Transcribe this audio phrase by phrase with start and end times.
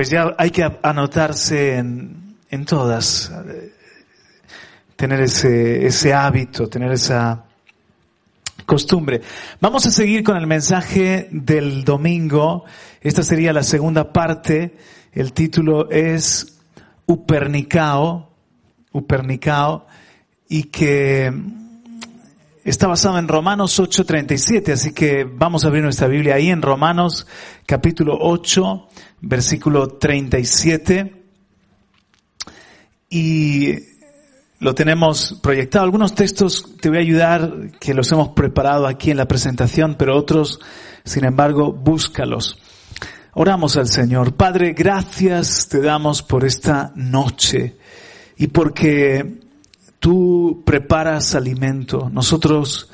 [0.00, 3.30] Pues ya hay que anotarse en, en todas,
[4.96, 7.44] tener ese, ese hábito, tener esa
[8.64, 9.20] costumbre.
[9.60, 12.64] Vamos a seguir con el mensaje del domingo.
[13.02, 14.78] Esta sería la segunda parte.
[15.12, 16.58] El título es
[17.04, 18.30] Upernicao,
[18.92, 19.86] Upernicao,
[20.48, 21.30] y que
[22.64, 27.26] está basado en Romanos 8:37, así que vamos a abrir nuestra Biblia ahí en Romanos
[27.66, 28.88] capítulo 8,
[29.20, 31.24] versículo 37.
[33.08, 33.74] Y
[34.60, 35.84] lo tenemos proyectado.
[35.84, 40.16] Algunos textos te voy a ayudar, que los hemos preparado aquí en la presentación, pero
[40.16, 40.60] otros,
[41.04, 42.58] sin embargo, búscalos.
[43.32, 44.34] Oramos al Señor.
[44.34, 47.76] Padre, gracias te damos por esta noche
[48.36, 49.40] y porque
[49.98, 52.10] tú preparas alimento.
[52.10, 52.90] Nosotros,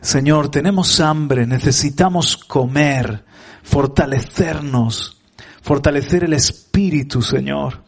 [0.00, 3.24] Señor, tenemos hambre, necesitamos comer,
[3.62, 5.17] fortalecernos,
[5.62, 7.82] fortalecer el espíritu, Señor.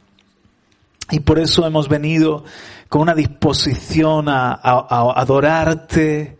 [1.10, 2.44] Y por eso hemos venido
[2.88, 6.38] con una disposición a, a, adorarte,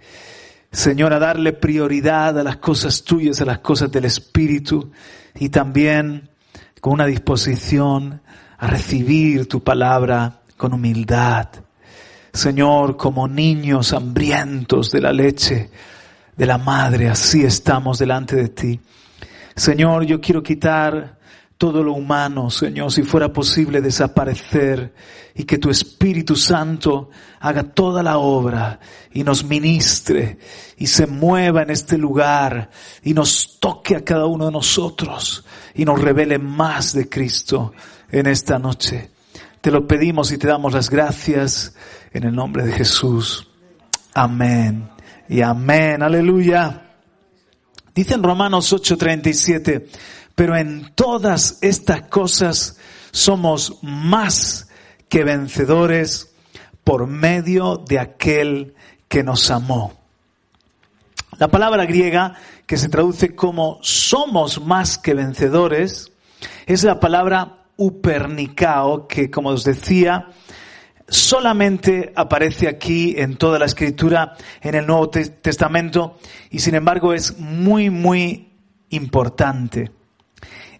[0.70, 4.92] Señor, a darle prioridad a las cosas tuyas, a las cosas del Espíritu,
[5.34, 6.30] y también
[6.80, 8.22] con una disposición
[8.58, 11.48] a recibir tu palabra con humildad.
[12.32, 15.70] Señor, como niños hambrientos de la leche
[16.36, 18.80] de la madre, así estamos delante de ti.
[19.56, 21.18] Señor, yo quiero quitar
[21.60, 24.94] todo lo humano, Señor, si fuera posible desaparecer
[25.34, 28.80] y que tu Espíritu Santo haga toda la obra
[29.12, 30.38] y nos ministre
[30.78, 32.70] y se mueva en este lugar
[33.02, 35.44] y nos toque a cada uno de nosotros
[35.74, 37.74] y nos revele más de Cristo
[38.10, 39.10] en esta noche.
[39.60, 41.74] Te lo pedimos y te damos las gracias
[42.14, 43.50] en el nombre de Jesús.
[44.14, 44.88] Amén
[45.28, 46.02] y amén.
[46.02, 46.86] Aleluya.
[47.94, 49.88] Dice en Romanos 8:37,
[50.40, 52.78] pero en todas estas cosas
[53.10, 54.70] somos más
[55.10, 56.34] que vencedores
[56.82, 58.74] por medio de aquel
[59.06, 59.92] que nos amó.
[61.36, 66.10] La palabra griega que se traduce como somos más que vencedores
[66.64, 70.28] es la palabra upernicao que como os decía
[71.06, 76.16] solamente aparece aquí en toda la escritura en el Nuevo Testamento
[76.50, 78.54] y sin embargo es muy muy
[78.88, 79.99] importante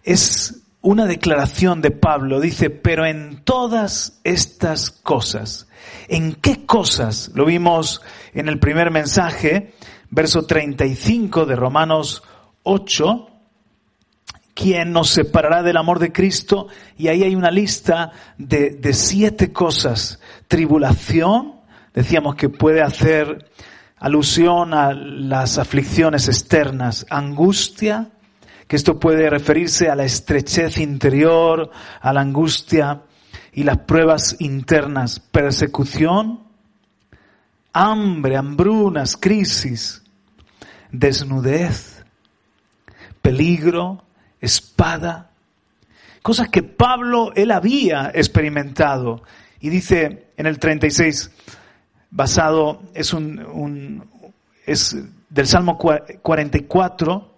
[0.03, 2.39] es una declaración de Pablo.
[2.39, 5.67] Dice, pero en todas estas cosas,
[6.07, 7.31] ¿en qué cosas?
[7.35, 8.01] Lo vimos
[8.33, 9.73] en el primer mensaje,
[10.09, 12.23] verso 35 de Romanos
[12.63, 13.27] 8.
[14.53, 16.67] ¿Quién nos separará del amor de Cristo?
[16.97, 20.19] Y ahí hay una lista de, de siete cosas.
[20.47, 21.61] Tribulación,
[21.93, 23.49] decíamos que puede hacer
[23.97, 27.05] alusión a las aflicciones externas.
[27.09, 28.09] Angustia,
[28.71, 33.01] que esto puede referirse a la estrechez interior, a la angustia
[33.51, 36.39] y las pruebas internas, persecución,
[37.73, 40.01] hambre, hambrunas, crisis,
[40.89, 42.05] desnudez,
[43.21, 44.05] peligro,
[44.39, 45.31] espada,
[46.21, 49.21] cosas que Pablo él había experimentado.
[49.59, 51.29] Y dice en el 36,
[52.09, 54.09] basado, es un, un
[54.65, 54.95] es
[55.29, 57.30] del Salmo 44,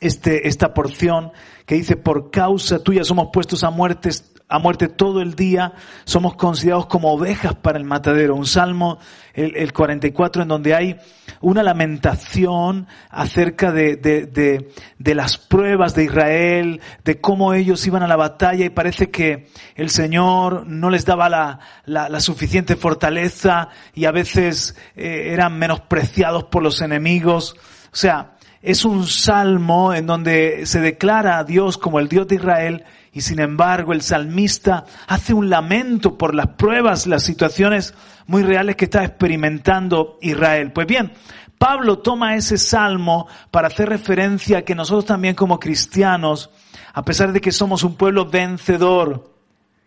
[0.00, 1.32] este, esta porción
[1.66, 4.10] que dice, por causa tuya somos puestos a muerte,
[4.48, 5.74] a muerte todo el día,
[6.04, 8.34] somos considerados como ovejas para el matadero.
[8.34, 8.98] Un salmo,
[9.34, 10.96] el, el 44, en donde hay
[11.40, 18.02] una lamentación acerca de, de, de, de, las pruebas de Israel, de cómo ellos iban
[18.02, 22.74] a la batalla y parece que el Señor no les daba la, la, la suficiente
[22.74, 27.54] fortaleza y a veces eh, eran menospreciados por los enemigos.
[27.92, 32.34] O sea, es un salmo en donde se declara a Dios como el Dios de
[32.34, 37.94] Israel Y sin embargo, el salmista hace un lamento por las pruebas, las situaciones
[38.26, 40.72] muy reales que está experimentando Israel.
[40.72, 41.12] Pues bien,
[41.58, 46.50] Pablo toma ese salmo para hacer referencia a que nosotros también como cristianos,
[46.92, 49.29] a pesar de que somos un pueblo vencedor,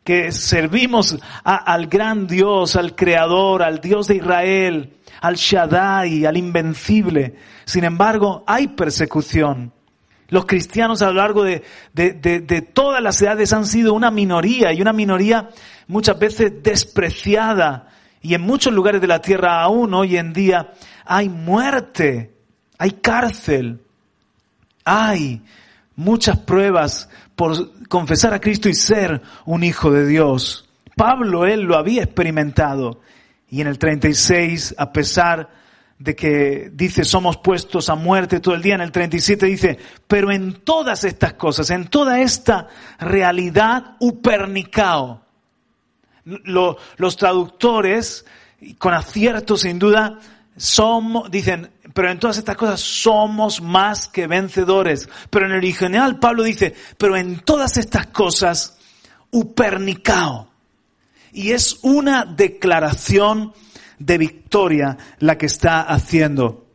[0.03, 7.35] que servimos al gran Dios, al Creador, al Dios de Israel, al Shaddai, al Invencible.
[7.65, 9.71] Sin embargo, hay persecución.
[10.27, 11.63] Los cristianos a lo largo de,
[11.93, 15.49] de, todas las edades han sido una minoría y una minoría
[15.87, 17.87] muchas veces despreciada.
[18.21, 20.71] Y en muchos lugares de la tierra aún hoy en día
[21.05, 22.33] hay muerte,
[22.77, 23.81] hay cárcel,
[24.83, 25.41] hay
[25.95, 30.69] muchas pruebas por confesar a Cristo y ser un hijo de Dios.
[30.95, 33.01] Pablo, él lo había experimentado.
[33.49, 35.49] Y en el 36, a pesar
[35.99, 40.31] de que dice somos puestos a muerte todo el día, en el 37 dice, pero
[40.31, 42.67] en todas estas cosas, en toda esta
[42.99, 45.21] realidad upernicao,
[46.25, 48.25] los traductores,
[48.77, 50.19] con acierto sin duda,
[50.55, 55.07] somos, dicen, pero en todas estas cosas somos más que vencedores.
[55.29, 58.77] Pero en el original Pablo dice, pero en todas estas cosas,
[59.31, 60.49] upernicao.
[61.31, 63.53] Y es una declaración
[63.99, 66.67] de victoria la que está haciendo.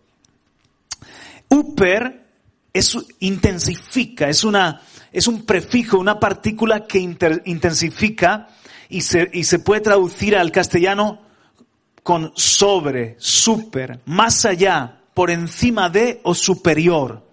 [1.48, 2.26] Uper
[2.72, 4.82] es, intensifica, es una,
[5.12, 8.48] es un prefijo, una partícula que intensifica
[8.88, 11.22] y se, y se puede traducir al castellano
[12.02, 17.28] con sobre, super, más allá, por encima de o superior.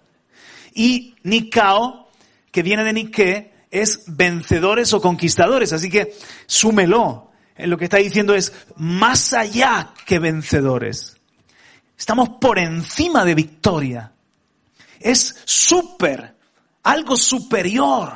[0.74, 2.10] Y Nikao,
[2.50, 5.72] que viene de Nike, es vencedores o conquistadores.
[5.72, 6.12] Así que
[6.46, 7.30] súmelo.
[7.56, 11.16] Lo que está diciendo es más allá que vencedores.
[11.96, 14.12] Estamos por encima de victoria.
[14.98, 16.34] Es súper,
[16.82, 18.10] algo superior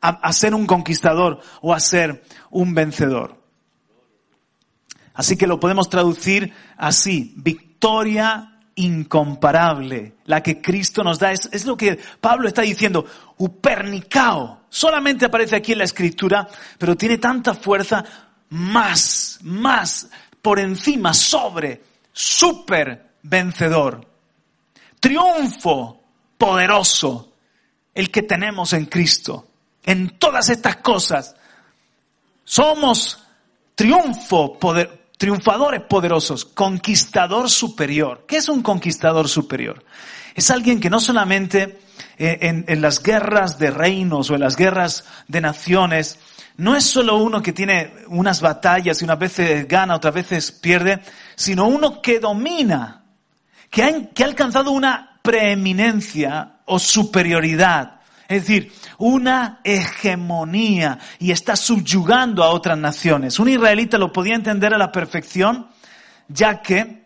[0.00, 3.40] a, a ser un conquistador o a ser un vencedor.
[5.14, 11.32] Así que lo podemos traducir así, victoria incomparable, la que Cristo nos da.
[11.32, 13.04] Es, lo que Pablo está diciendo,
[13.38, 14.64] upernicao.
[14.68, 16.48] Solamente aparece aquí en la escritura,
[16.78, 18.04] pero tiene tanta fuerza,
[18.50, 20.08] más, más,
[20.42, 21.82] por encima, sobre,
[22.12, 24.06] super vencedor.
[24.98, 26.02] Triunfo
[26.36, 27.32] poderoso,
[27.94, 29.48] el que tenemos en Cristo.
[29.84, 31.36] En todas estas cosas,
[32.42, 33.22] somos
[33.74, 38.24] triunfo poder, triunfadores poderosos, conquistador superior.
[38.26, 39.84] ¿Qué es un conquistador superior?
[40.34, 41.80] Es alguien que no solamente
[42.18, 46.18] eh, en, las guerras de reinos o en las guerras de naciones,
[46.56, 51.00] no es solo uno que tiene unas batallas y unas veces gana, otras veces pierde,
[51.34, 53.04] sino uno que domina,
[53.70, 57.93] que que ha alcanzado una preeminencia o superioridad.
[58.28, 63.38] Es decir, una hegemonía y está subyugando a otras naciones.
[63.38, 65.68] Un israelita lo podía entender a la perfección,
[66.28, 67.04] ya que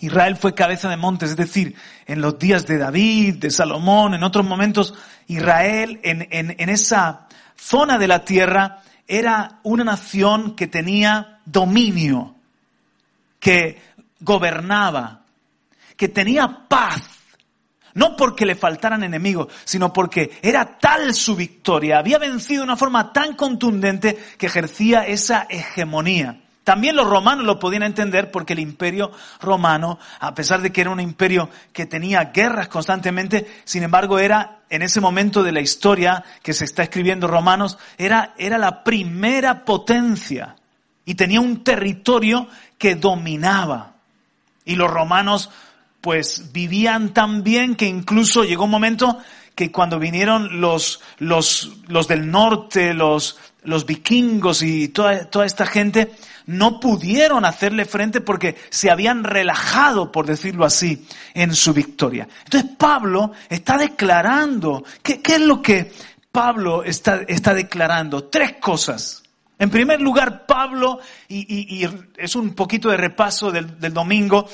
[0.00, 1.74] Israel fue cabeza de montes, es decir,
[2.06, 4.94] en los días de David, de Salomón, en otros momentos,
[5.26, 7.26] Israel en, en esa
[7.56, 12.36] zona de la tierra era una nación que tenía dominio,
[13.40, 13.82] que
[14.20, 15.22] gobernaba,
[15.96, 17.17] que tenía paz
[17.98, 22.76] no porque le faltaran enemigos, sino porque era tal su victoria, había vencido de una
[22.76, 26.40] forma tan contundente que ejercía esa hegemonía.
[26.62, 30.90] También los romanos lo podían entender porque el imperio romano, a pesar de que era
[30.90, 36.22] un imperio que tenía guerras constantemente, sin embargo era en ese momento de la historia
[36.42, 40.54] que se está escribiendo Romanos, era, era la primera potencia
[41.04, 42.46] y tenía un territorio
[42.76, 43.94] que dominaba.
[44.64, 45.50] Y los romanos
[46.08, 49.18] pues vivían tan bien que incluso llegó un momento
[49.54, 55.66] que cuando vinieron los, los, los del norte, los, los vikingos y toda, toda esta
[55.66, 56.12] gente,
[56.46, 62.26] no pudieron hacerle frente porque se habían relajado, por decirlo así, en su victoria.
[62.44, 65.92] Entonces Pablo está declarando, ¿qué, qué es lo que
[66.32, 68.24] Pablo está, está declarando?
[68.24, 69.24] Tres cosas.
[69.58, 74.48] En primer lugar, Pablo, y, y, y es un poquito de repaso del, del domingo,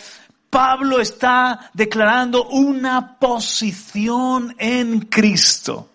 [0.54, 5.88] Pablo está declarando una posición en Cristo,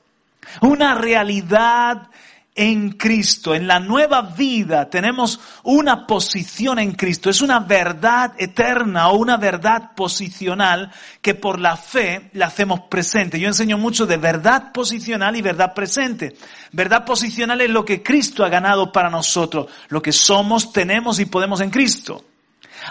[0.60, 2.10] una realidad
[2.54, 3.56] en Cristo.
[3.56, 7.30] En la nueva vida tenemos una posición en Cristo.
[7.30, 13.40] Es una verdad eterna o una verdad posicional que por la fe la hacemos presente.
[13.40, 16.36] Yo enseño mucho de verdad posicional y verdad presente.
[16.74, 21.28] Verdad posicional es lo que Cristo ha ganado para nosotros, lo que somos, tenemos y
[21.28, 22.26] podemos en Cristo.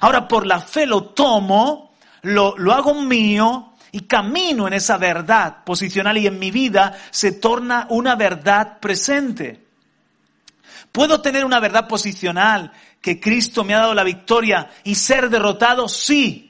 [0.01, 5.65] Ahora por la fe lo tomo, lo, lo hago mío y camino en esa verdad
[5.65, 9.67] posicional y en mi vida se torna una verdad presente.
[10.93, 15.89] ¿Puedo tener una verdad posicional que Cristo me ha dado la victoria y ser derrotado?
[15.89, 16.45] Sí.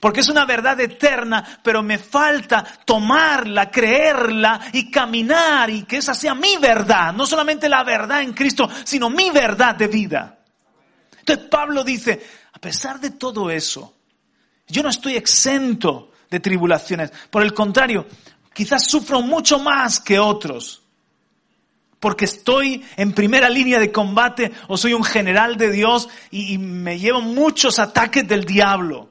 [0.00, 6.14] Porque es una verdad eterna, pero me falta tomarla, creerla y caminar y que esa
[6.14, 7.14] sea mi verdad.
[7.14, 10.38] No solamente la verdad en Cristo, sino mi verdad de vida.
[11.18, 12.24] Entonces Pablo dice,
[12.56, 13.92] a pesar de todo eso,
[14.66, 17.12] yo no estoy exento de tribulaciones.
[17.28, 18.06] Por el contrario,
[18.54, 20.80] quizás sufro mucho más que otros.
[22.00, 26.98] Porque estoy en primera línea de combate o soy un general de Dios y, me
[26.98, 29.10] llevo muchos ataques del diablo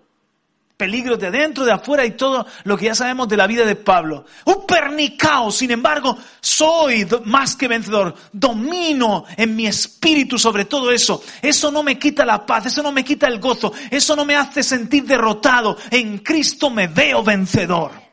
[0.77, 3.75] peligros de adentro, de afuera y todo lo que ya sabemos de la vida de
[3.75, 4.25] Pablo.
[4.46, 8.15] Un pernicao, sin embargo, soy más que vencedor.
[8.32, 11.24] Domino en mi espíritu sobre todo eso.
[11.41, 14.36] Eso no me quita la paz, eso no me quita el gozo, eso no me
[14.36, 15.77] hace sentir derrotado.
[15.91, 18.04] En Cristo me veo vencedor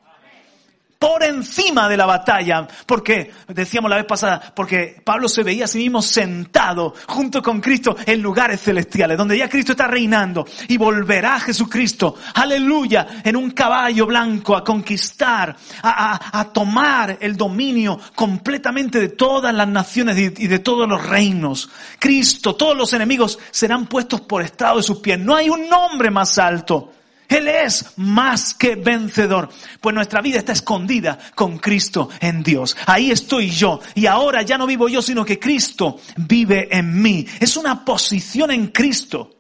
[1.03, 5.67] por encima de la batalla, porque, decíamos la vez pasada, porque Pablo se veía a
[5.67, 10.77] sí mismo sentado junto con Cristo en lugares celestiales, donde ya Cristo está reinando y
[10.77, 19.01] volverá Jesucristo, aleluya, en un caballo blanco a conquistar, a, a tomar el dominio completamente
[19.01, 21.69] de todas las naciones y de todos los reinos.
[21.99, 25.19] Cristo, todos los enemigos serán puestos por estado de sus pies.
[25.19, 26.93] No hay un nombre más alto
[27.29, 29.49] él es más que vencedor.
[29.81, 32.77] Pues nuestra vida está escondida con Cristo en Dios.
[32.87, 33.81] Ahí estoy yo.
[33.95, 37.27] Y ahora ya no vivo yo, sino que Cristo vive en mí.
[37.41, 39.39] Es una posición en Cristo.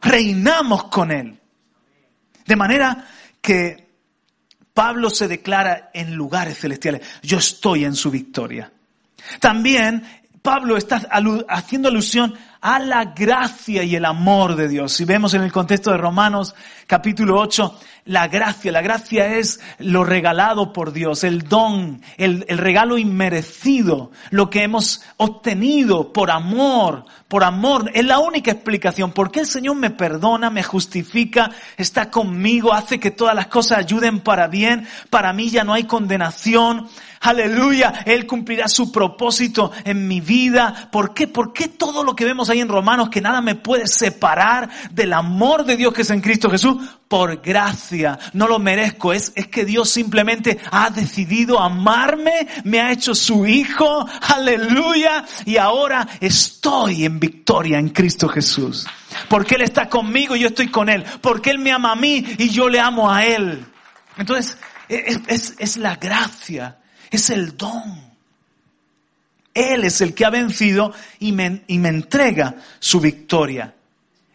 [0.00, 1.38] Reinamos con Él.
[2.46, 3.06] De manera
[3.40, 3.84] que
[4.72, 7.02] Pablo se declara en lugares celestiales.
[7.22, 8.72] Yo estoy en su victoria.
[9.40, 10.04] También
[10.42, 11.08] Pablo está
[11.48, 14.94] haciendo alusión a la gracia y el amor de Dios.
[14.94, 16.54] Si vemos en el contexto de Romanos
[16.86, 22.98] capítulo 8, la gracia, la gracia es lo regalado por Dios, el don, el, regalo
[22.98, 27.90] inmerecido, lo que hemos obtenido por amor, por amor.
[27.94, 29.12] Es la única explicación.
[29.12, 33.78] ¿Por qué el Señor me perdona, me justifica, está conmigo, hace que todas las cosas
[33.78, 34.86] ayuden para bien?
[35.08, 36.88] Para mí ya no hay condenación.
[37.24, 40.90] Aleluya, Él cumplirá su propósito en mi vida.
[40.92, 41.26] ¿Por qué?
[41.26, 45.14] ¿Por qué todo lo que vemos ahí en Romanos, que nada me puede separar del
[45.14, 46.76] amor de Dios que es en Cristo Jesús?
[47.08, 47.93] Por gracia,
[48.32, 49.12] no lo merezco.
[49.12, 54.06] Es, es que Dios simplemente ha decidido amarme, me ha hecho su hijo.
[54.34, 55.24] Aleluya.
[55.44, 58.86] Y ahora estoy en victoria en Cristo Jesús.
[59.28, 61.04] Porque Él está conmigo y yo estoy con Él.
[61.20, 63.64] Porque Él me ama a mí y yo le amo a Él.
[64.16, 64.56] Entonces,
[64.88, 66.78] es, es, es la gracia
[67.14, 68.12] es el don.
[69.54, 73.74] Él es el que ha vencido y me, y me entrega su victoria.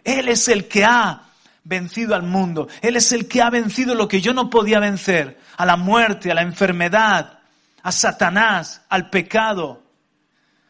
[0.03, 1.28] Él es el que ha
[1.63, 2.67] vencido al mundo.
[2.81, 5.39] Él es el que ha vencido lo que yo no podía vencer.
[5.57, 7.39] A la muerte, a la enfermedad,
[7.83, 9.83] a Satanás, al pecado,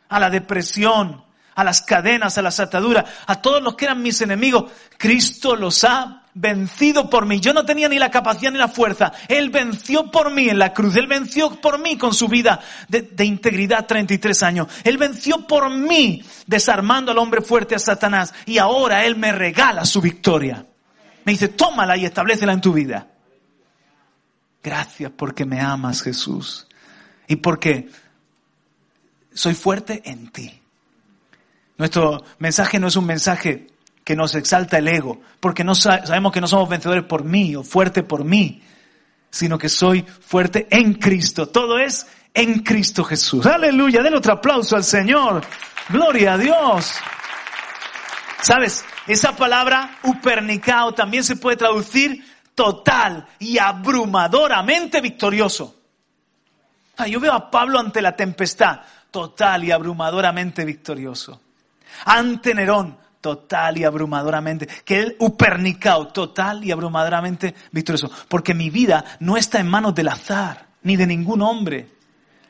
[0.10, 1.24] a la depresión,
[1.56, 4.72] a las cadenas, a las ataduras, a todos los que eran mis enemigos.
[4.98, 7.40] Cristo los ha vencido por mí.
[7.40, 9.12] Yo no tenía ni la capacidad ni la fuerza.
[9.28, 10.96] Él venció por mí en la cruz.
[10.96, 14.68] Él venció por mí con su vida de, de, integridad 33 años.
[14.84, 18.34] Él venció por mí desarmando al hombre fuerte a Satanás.
[18.46, 20.66] Y ahora Él me regala su victoria.
[21.26, 23.08] Me dice, tómala y establecela en tu vida.
[24.64, 26.68] Gracias porque me amas Jesús.
[27.28, 27.90] Y porque
[29.34, 30.62] soy fuerte en ti.
[31.78, 33.68] Nuestro mensaje no es un mensaje
[34.04, 37.64] que nos exalta el ego, porque no sabemos que no somos vencedores por mí o
[37.64, 38.62] fuerte por mí,
[39.30, 41.48] sino que soy fuerte en Cristo.
[41.48, 43.46] Todo es en Cristo Jesús.
[43.46, 45.44] Aleluya, den otro aplauso al Señor.
[45.90, 46.96] Gloria a Dios.
[48.42, 48.86] ¿Sabes?
[49.08, 52.24] Esa palabra upernicao también se puede traducir
[52.56, 55.76] total y abrumadoramente victorioso.
[56.98, 58.82] Ah, yo veo a Pablo ante la tempestad,
[59.12, 61.42] total y abrumadoramente victorioso.
[62.06, 68.12] Ante Nerón, total y abrumadoramente, que Él upernicao, total y abrumadoramente victorioso.
[68.28, 71.88] Porque mi vida no está en manos del azar, ni de ningún hombre.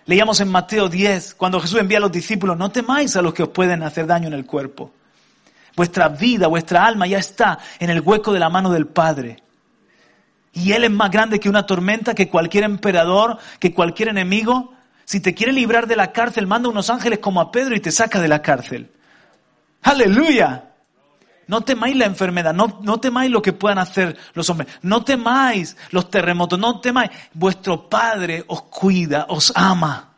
[0.06, 3.44] Leíamos en Mateo 10, cuando Jesús envía a los discípulos, no temáis a los que
[3.44, 4.92] os pueden hacer daño en el cuerpo.
[5.76, 9.44] Vuestra vida, vuestra alma ya está en el hueco de la mano del Padre.
[10.54, 14.74] Y Él es más grande que una tormenta, que cualquier emperador, que cualquier enemigo.
[15.06, 17.92] Si te quiere librar de la cárcel, manda unos ángeles como a Pedro y te
[17.92, 18.92] saca de la cárcel.
[19.84, 20.66] Aleluya.
[21.48, 25.76] No temáis la enfermedad, no, no temáis lo que puedan hacer los hombres, no temáis
[25.90, 27.10] los terremotos, no temáis.
[27.34, 30.14] Vuestro Padre os cuida, os ama.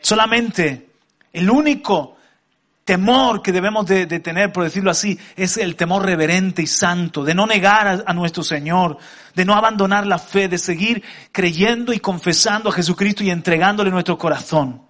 [0.00, 0.92] Solamente
[1.30, 2.13] el único
[2.84, 7.34] temor que debemos de, tener, por decirlo así, es el temor reverente y santo, de
[7.34, 8.98] no negar a, a, nuestro Señor,
[9.34, 14.18] de no abandonar la fe, de seguir creyendo y confesando a Jesucristo y entregándole nuestro
[14.18, 14.82] corazón.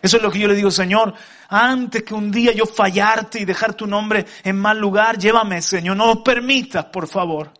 [0.00, 1.14] Eso es lo que yo le digo, Señor,
[1.48, 5.96] antes que un día yo fallarte y dejar tu nombre en mal lugar, llévame, Señor,
[5.96, 7.52] no lo permitas, por favor.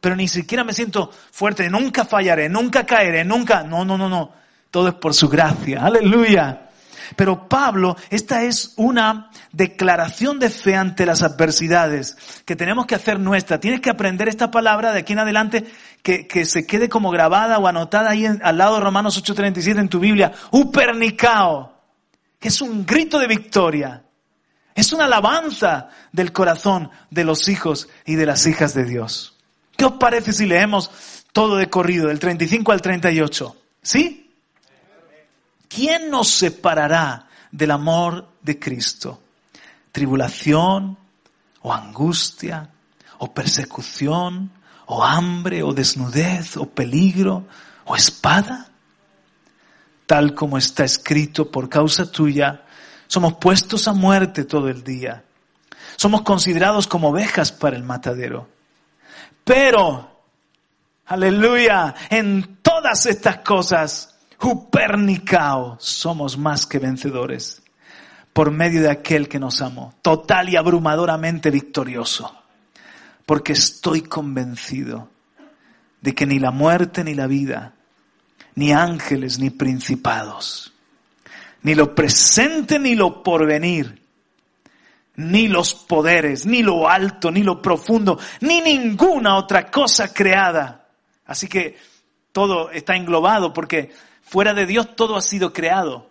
[0.00, 4.32] Pero ni siquiera me siento fuerte, nunca fallaré, nunca caeré, nunca, no, no, no, no.
[4.70, 6.67] Todo es por su gracia, aleluya.
[7.16, 13.18] Pero Pablo, esta es una declaración de fe ante las adversidades que tenemos que hacer
[13.18, 13.60] nuestra.
[13.60, 15.64] Tienes que aprender esta palabra de aquí en adelante
[16.02, 19.88] que, que se quede como grabada o anotada ahí al lado de Romanos 8:37 en
[19.88, 20.32] tu Biblia.
[20.50, 21.72] Upernicao,
[22.38, 24.04] que es un grito de victoria.
[24.74, 29.36] Es una alabanza del corazón de los hijos y de las hijas de Dios.
[29.76, 30.90] ¿Qué os parece si leemos
[31.32, 33.56] todo de corrido, del 35 al 38?
[33.82, 34.27] ¿Sí?
[35.68, 39.22] ¿Quién nos separará del amor de Cristo?
[39.92, 40.98] ¿Tribulación
[41.62, 42.70] o angustia
[43.18, 44.50] o persecución
[44.86, 47.46] o hambre o desnudez o peligro
[47.84, 48.68] o espada?
[50.06, 52.64] Tal como está escrito por causa tuya,
[53.06, 55.24] somos puestos a muerte todo el día.
[55.96, 58.48] Somos considerados como ovejas para el matadero.
[59.44, 60.22] Pero,
[61.06, 67.62] aleluya, en todas estas cosas Jupernicao, somos más que vencedores
[68.32, 72.32] por medio de aquel que nos amó, total y abrumadoramente victorioso,
[73.26, 75.08] porque estoy convencido
[76.00, 77.74] de que ni la muerte ni la vida,
[78.54, 80.72] ni ángeles ni principados,
[81.62, 84.00] ni lo presente ni lo porvenir,
[85.16, 90.86] ni los poderes, ni lo alto, ni lo profundo, ni ninguna otra cosa creada.
[91.26, 91.76] Así que
[92.30, 93.90] todo está englobado porque
[94.28, 96.10] Fuera de Dios todo ha sido creado.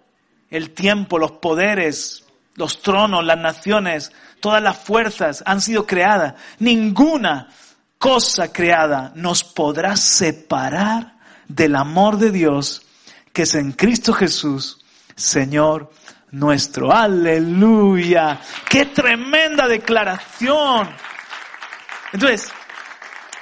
[0.50, 6.36] El tiempo, los poderes, los tronos, las naciones, todas las fuerzas han sido creadas.
[6.60, 7.50] Ninguna
[7.98, 12.84] cosa creada nos podrá separar del amor de Dios
[13.34, 14.84] que es en Cristo Jesús,
[15.16, 15.92] Señor
[16.32, 16.92] nuestro.
[16.92, 18.40] Aleluya.
[18.68, 20.90] Qué tremenda declaración.
[22.12, 22.52] Entonces,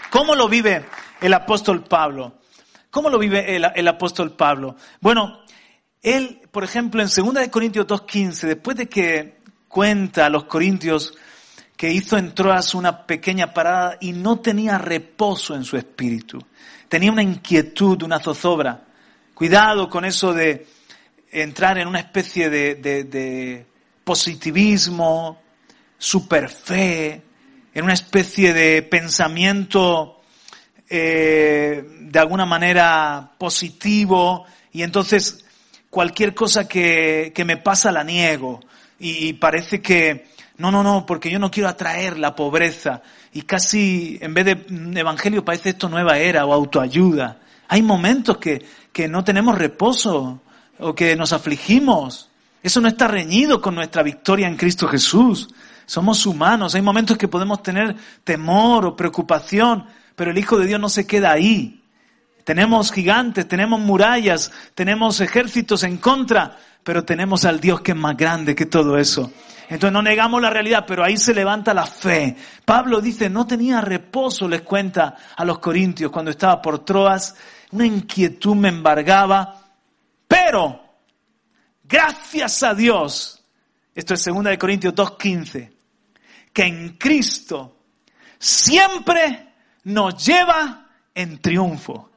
[0.10, 0.86] ¿cómo lo vive
[1.22, 2.34] el apóstol Pablo?
[2.96, 4.78] ¿Cómo lo vive el, apóstol Pablo?
[5.02, 5.42] Bueno,
[6.02, 11.14] él, por ejemplo, en 2 Corintios 2.15, después de que cuenta a los corintios
[11.76, 16.40] que hizo en Troas una pequeña parada y no tenía reposo en su espíritu,
[16.88, 18.86] tenía una inquietud, una zozobra.
[19.34, 20.66] Cuidado con eso de
[21.34, 23.66] entrar en una especie de, de
[24.06, 25.42] positivismo,
[25.98, 27.22] superfe,
[27.74, 30.15] en una especie de pensamiento
[30.90, 35.46] eh, de alguna manera positivo y entonces
[35.90, 38.60] cualquier cosa que, que me pasa la niego
[39.00, 43.02] y, parece que no, no, no, porque yo no quiero atraer la pobreza
[43.34, 47.40] y casi en vez de evangelio parece esto nueva era o autoayuda.
[47.68, 50.42] Hay momentos que, que no tenemos reposo
[50.80, 52.30] o que nos afligimos.
[52.64, 55.50] Eso no está reñido con nuestra victoria en Cristo Jesús.
[55.86, 56.76] Somos humanos.
[56.76, 61.06] Hay momentos que podemos tener temor o preocupación, pero el Hijo de Dios no se
[61.06, 61.82] queda ahí.
[62.44, 68.16] Tenemos gigantes, tenemos murallas, tenemos ejércitos en contra, pero tenemos al Dios que es más
[68.16, 69.32] grande que todo eso.
[69.68, 72.36] Entonces no negamos la realidad, pero ahí se levanta la fe.
[72.64, 77.36] Pablo dice, no tenía reposo, les cuenta a los corintios cuando estaba por Troas,
[77.72, 79.60] una inquietud me embargaba,
[80.28, 80.82] pero
[81.84, 83.44] gracias a Dios,
[83.96, 85.72] esto es 2 de Corintios 2.15,
[86.54, 87.80] que en Cristo
[88.38, 89.45] siempre
[89.86, 92.12] nos lleva en triunfo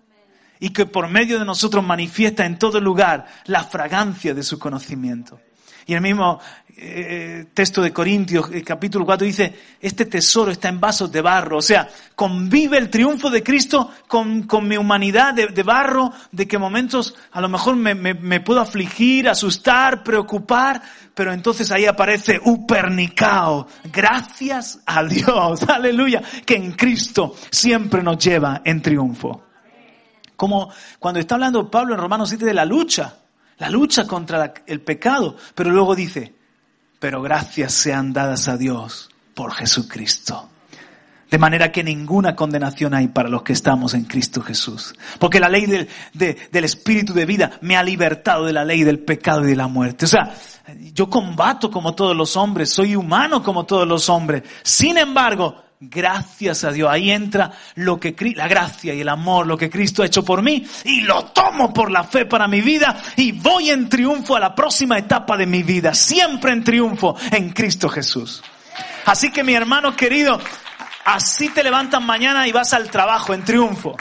[0.59, 5.40] y que por medio de nosotros manifiesta en todo lugar la fragancia de su conocimiento.
[5.87, 6.40] Y el mismo
[6.80, 11.58] eh, texto de Corintios, el capítulo 4, dice, este tesoro está en vasos de barro.
[11.58, 16.46] O sea, convive el triunfo de Cristo con, con mi humanidad de, de, barro, de
[16.46, 20.80] que momentos a lo mejor me, me, me, puedo afligir, asustar, preocupar,
[21.14, 23.66] pero entonces ahí aparece Upernicao.
[23.92, 29.42] Gracias a Dios, aleluya, que en Cristo siempre nos lleva en triunfo.
[30.36, 33.16] Como cuando está hablando Pablo en Romanos 7 de la lucha
[33.58, 36.38] la lucha contra el pecado, pero luego dice,
[36.98, 40.48] pero gracias sean dadas a Dios por Jesucristo.
[41.30, 44.94] De manera que ninguna condenación hay para los que estamos en Cristo Jesús.
[45.18, 49.00] Porque la ley del, del Espíritu de vida me ha libertado de la ley del
[49.00, 50.06] pecado y de la muerte.
[50.06, 50.34] O sea,
[50.94, 54.42] yo combato como todos los hombres, soy humano como todos los hombres.
[54.62, 56.90] Sin embargo, gracias a Dios.
[56.90, 60.42] Ahí entra lo que la gracia y el amor, lo que Cristo ha hecho por
[60.42, 64.40] mí y lo tomo por la fe para mi vida y voy en triunfo a
[64.40, 68.42] la próxima etapa de mi vida, siempre en triunfo en Cristo Jesús.
[69.06, 70.38] Así que mi hermano querido,
[71.04, 73.96] así te levantas mañana y vas al trabajo en triunfo.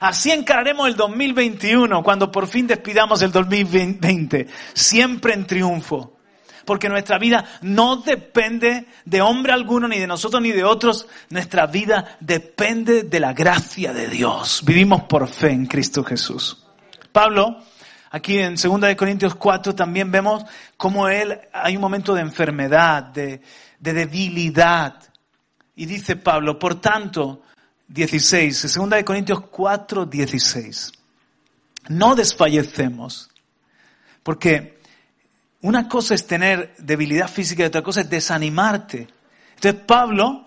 [0.00, 6.21] Así encararemos el 2021 cuando por fin despidamos el 2020, siempre en triunfo.
[6.64, 11.06] Porque nuestra vida no depende de hombre alguno, ni de nosotros, ni de otros.
[11.30, 14.62] Nuestra vida depende de la gracia de Dios.
[14.64, 16.64] Vivimos por fe en Cristo Jesús.
[17.10, 17.58] Pablo,
[18.10, 20.44] aquí en 2 Corintios 4 también vemos
[20.76, 23.42] cómo él, hay un momento de enfermedad, de,
[23.78, 24.96] de debilidad.
[25.74, 27.42] Y dice Pablo, por tanto,
[27.88, 30.92] 16, 2 de Corintios 4, 16.
[31.88, 33.30] No desfallecemos,
[34.22, 34.80] porque
[35.62, 39.08] una cosa es tener debilidad física y otra cosa es desanimarte.
[39.54, 40.46] Entonces Pablo,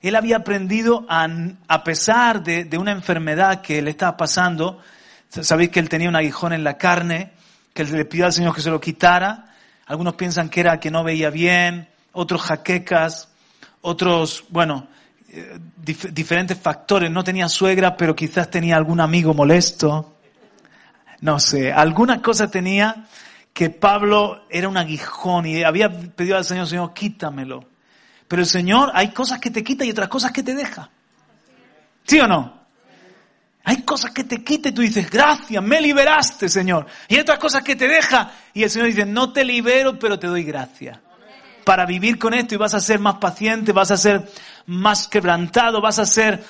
[0.00, 1.28] él había aprendido a,
[1.68, 4.80] a pesar de, de, una enfermedad que le estaba pasando,
[5.28, 7.32] sabéis que él tenía un aguijón en la carne,
[7.74, 9.52] que le pidió al Señor que se lo quitara.
[9.86, 13.28] Algunos piensan que era que no veía bien, otros jaquecas,
[13.80, 14.86] otros, bueno,
[15.28, 17.10] eh, diferentes factores.
[17.10, 20.16] No tenía suegra, pero quizás tenía algún amigo molesto.
[21.20, 23.06] No sé, alguna cosa tenía
[23.52, 27.64] que Pablo era un aguijón y había pedido al Señor, Señor, quítamelo.
[28.26, 30.88] Pero el Señor, hay cosas que te quita y otras cosas que te deja.
[32.04, 32.62] ¿Sí o no?
[33.64, 36.86] Hay cosas que te quita y tú dices, gracias, me liberaste, Señor.
[37.08, 40.18] Y hay otras cosas que te deja y el Señor dice, no te libero, pero
[40.18, 41.00] te doy gracia
[41.64, 44.28] para vivir con esto y vas a ser más paciente, vas a ser
[44.66, 46.44] más quebrantado, vas a ser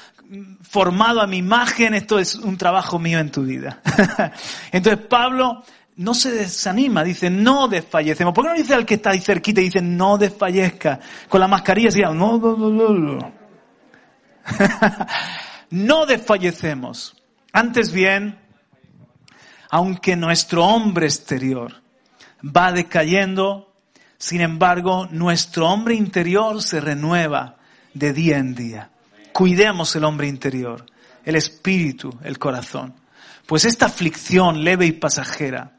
[0.63, 1.95] formado a mi imagen.
[1.95, 3.81] Esto es un trabajo mío en tu vida.
[4.73, 5.65] Entonces Pablo
[5.97, 8.33] no se desanima, dice, no desfallecemos.
[8.33, 11.01] ¿Por qué no dice al que está ahí cerquita y dice, no desfallezca?
[11.29, 13.33] Con la mascarilla decía, no, no, no, no.
[15.71, 17.17] no desfallecemos.
[17.53, 18.39] Antes bien,
[19.71, 21.83] aunque nuestro hombre exterior
[22.45, 23.75] va decayendo,
[24.17, 27.57] sin embargo, nuestro hombre interior se renueva
[27.93, 28.91] de día en día.
[29.33, 30.87] Cuidemos el hombre interior,
[31.25, 32.95] el espíritu, el corazón.
[33.47, 35.73] Pues esta aflicción leve y pasajera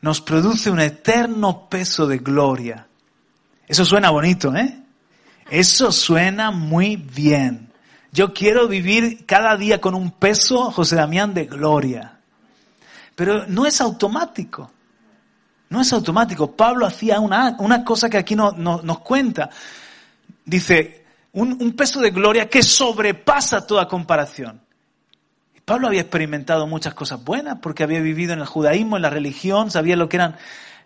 [0.00, 2.86] nos produce un eterno peso de gloria.
[3.66, 4.82] Eso suena bonito, ¿eh?
[5.50, 7.72] Eso suena muy bien.
[8.12, 12.18] Yo quiero vivir cada día con un peso, José Damián, de gloria.
[13.14, 14.70] Pero no es automático.
[15.70, 16.54] No es automático.
[16.54, 19.50] Pablo hacía una, una cosa que aquí no, nos cuenta.
[20.44, 24.62] Dice, un, un, peso de gloria que sobrepasa toda comparación.
[25.68, 29.70] Pablo había experimentado muchas cosas buenas porque había vivido en el judaísmo, en la religión,
[29.70, 30.36] sabía lo que eran,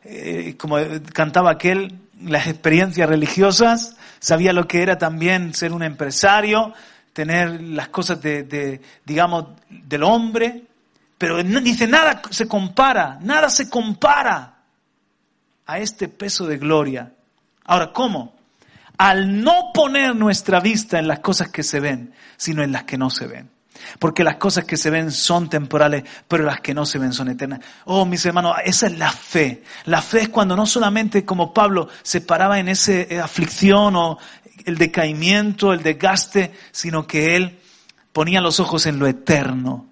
[0.04, 0.76] eh, como
[1.12, 6.74] cantaba aquel, las experiencias religiosas, sabía lo que era también ser un empresario,
[7.12, 10.64] tener las cosas de, de digamos, del hombre,
[11.16, 14.56] pero dice, nada se compara, nada se compara
[15.64, 17.12] a este peso de gloria.
[17.66, 18.34] Ahora, ¿cómo?
[18.98, 22.98] Al no poner nuestra vista en las cosas que se ven, sino en las que
[22.98, 23.51] no se ven.
[23.98, 27.28] Porque las cosas que se ven son temporales, pero las que no se ven son
[27.28, 27.60] eternas.
[27.84, 29.62] Oh, mis hermanos, esa es la fe.
[29.86, 34.18] La fe es cuando no solamente como Pablo se paraba en esa eh, aflicción o
[34.64, 37.58] el decaimiento, el desgaste, sino que él
[38.12, 39.91] ponía los ojos en lo eterno,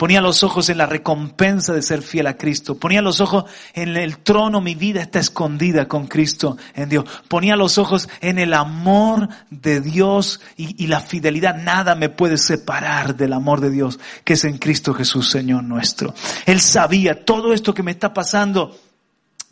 [0.00, 2.74] Ponía los ojos en la recompensa de ser fiel a Cristo.
[2.74, 7.04] Ponía los ojos en el trono, mi vida está escondida con Cristo en Dios.
[7.28, 11.54] Ponía los ojos en el amor de Dios y, la fidelidad.
[11.54, 16.14] Nada me puede separar del amor de Dios que es en Cristo Jesús, Señor nuestro.
[16.46, 18.74] Él sabía todo esto que me está pasando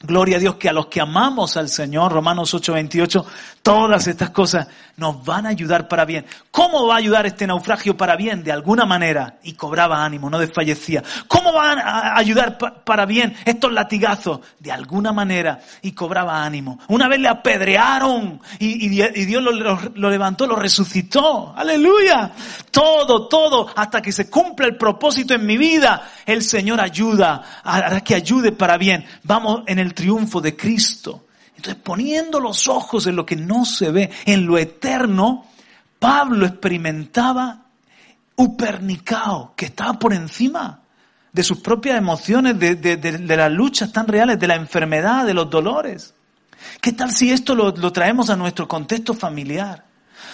[0.01, 3.27] Gloria a Dios que a los que amamos al Señor, Romanos 8:28,
[3.63, 6.27] todas estas cosas nos van a ayudar para bien.
[6.51, 8.43] ¿Cómo va a ayudar este naufragio para bien?
[8.43, 9.39] De alguna manera.
[9.43, 11.03] Y cobraba ánimo, no desfallecía.
[11.29, 14.41] ¿Cómo van a ayudar para bien estos latigazos?
[14.59, 15.61] De alguna manera.
[15.83, 16.81] Y cobraba ánimo.
[16.89, 21.55] Una vez le apedrearon y, Dios lo, lo levantó, lo resucitó.
[21.57, 22.33] Aleluya.
[22.71, 26.11] Todo, todo, hasta que se cumpla el propósito en mi vida.
[26.27, 29.07] El Señor ayuda, hará que ayude para bien.
[29.23, 31.28] Vamos en el triunfo de Cristo.
[31.59, 35.45] Entonces, poniendo los ojos en lo que no se ve, en lo eterno,
[35.99, 37.65] Pablo experimentaba
[38.37, 40.83] upernicao, que estaba por encima
[41.33, 46.15] de sus propias emociones, de, las luchas tan reales, de la enfermedad, de los dolores.
[46.81, 49.85] ¿Qué tal si esto lo traemos a nuestro contexto familiar?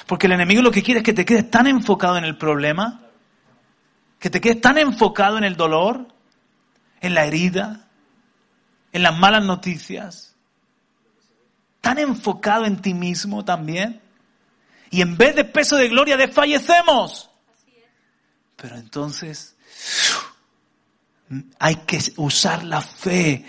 [0.07, 3.01] Porque el enemigo lo que quiere es que te quedes tan enfocado en el problema,
[4.19, 6.07] que te quedes tan enfocado en el dolor,
[7.01, 7.89] en la herida,
[8.93, 10.34] en las malas noticias,
[11.85, 14.01] tan enfocado en ti mismo también,
[14.91, 17.29] Y en vez de peso de gloria desfallecemos.
[18.57, 19.57] Pero entonces
[21.59, 23.45] hay que usar la fe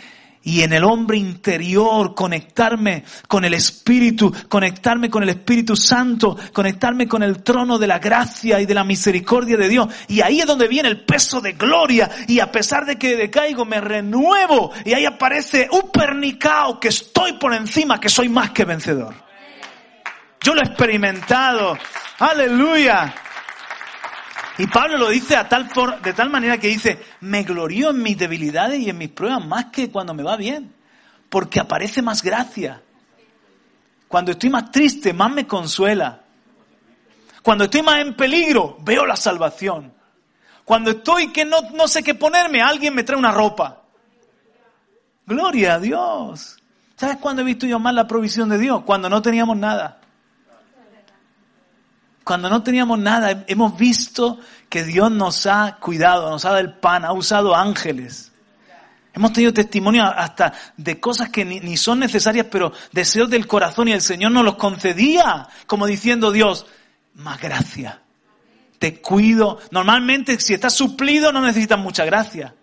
[0.46, 7.08] y en el hombre interior conectarme con el Espíritu, conectarme con el Espíritu Santo, conectarme
[7.08, 9.88] con el trono de la gracia y de la misericordia de Dios.
[10.08, 13.66] Y ahí es donde viene el peso de gloria y a pesar de que decaigo
[13.66, 18.66] me renuevo y ahí aparece un pernicao que estoy por encima, que soy más que
[18.66, 19.16] vencedor.
[20.42, 21.76] Yo lo he experimentado.
[22.20, 23.16] Aleluya.
[24.58, 25.70] Y Pablo lo dice a tal
[26.02, 29.66] de tal manera que dice, me glorío en mis debilidades y en mis pruebas más
[29.66, 30.74] que cuando me va bien,
[31.30, 32.82] porque aparece más gracia.
[34.08, 36.22] Cuando estoy más triste, más me consuela.
[37.42, 39.94] Cuando estoy más en peligro, veo la salvación.
[40.64, 43.84] Cuando estoy que no, no sé qué ponerme, alguien me trae una ropa.
[45.26, 46.58] Gloria a Dios.
[46.96, 48.84] ¿Sabes cuándo he visto yo más la provisión de Dios?
[48.84, 50.00] Cuando no teníamos nada
[52.26, 56.74] cuando no teníamos nada, hemos visto que Dios nos ha cuidado, nos ha dado el
[56.74, 58.32] pan, ha usado ángeles.
[59.14, 63.92] Hemos tenido testimonio hasta de cosas que ni, son necesarias, pero deseos del corazón y
[63.92, 66.66] el Señor nos los concedía, como diciendo Dios,
[67.14, 68.02] más gracia.
[68.80, 69.60] Te cuido.
[69.70, 72.56] Normalmente si estás suplido no necesitas mucha gracia.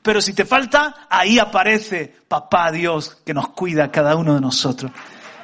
[0.00, 4.40] Pero si te falta, ahí aparece Papá Dios que nos cuida a cada uno de
[4.40, 4.90] nosotros.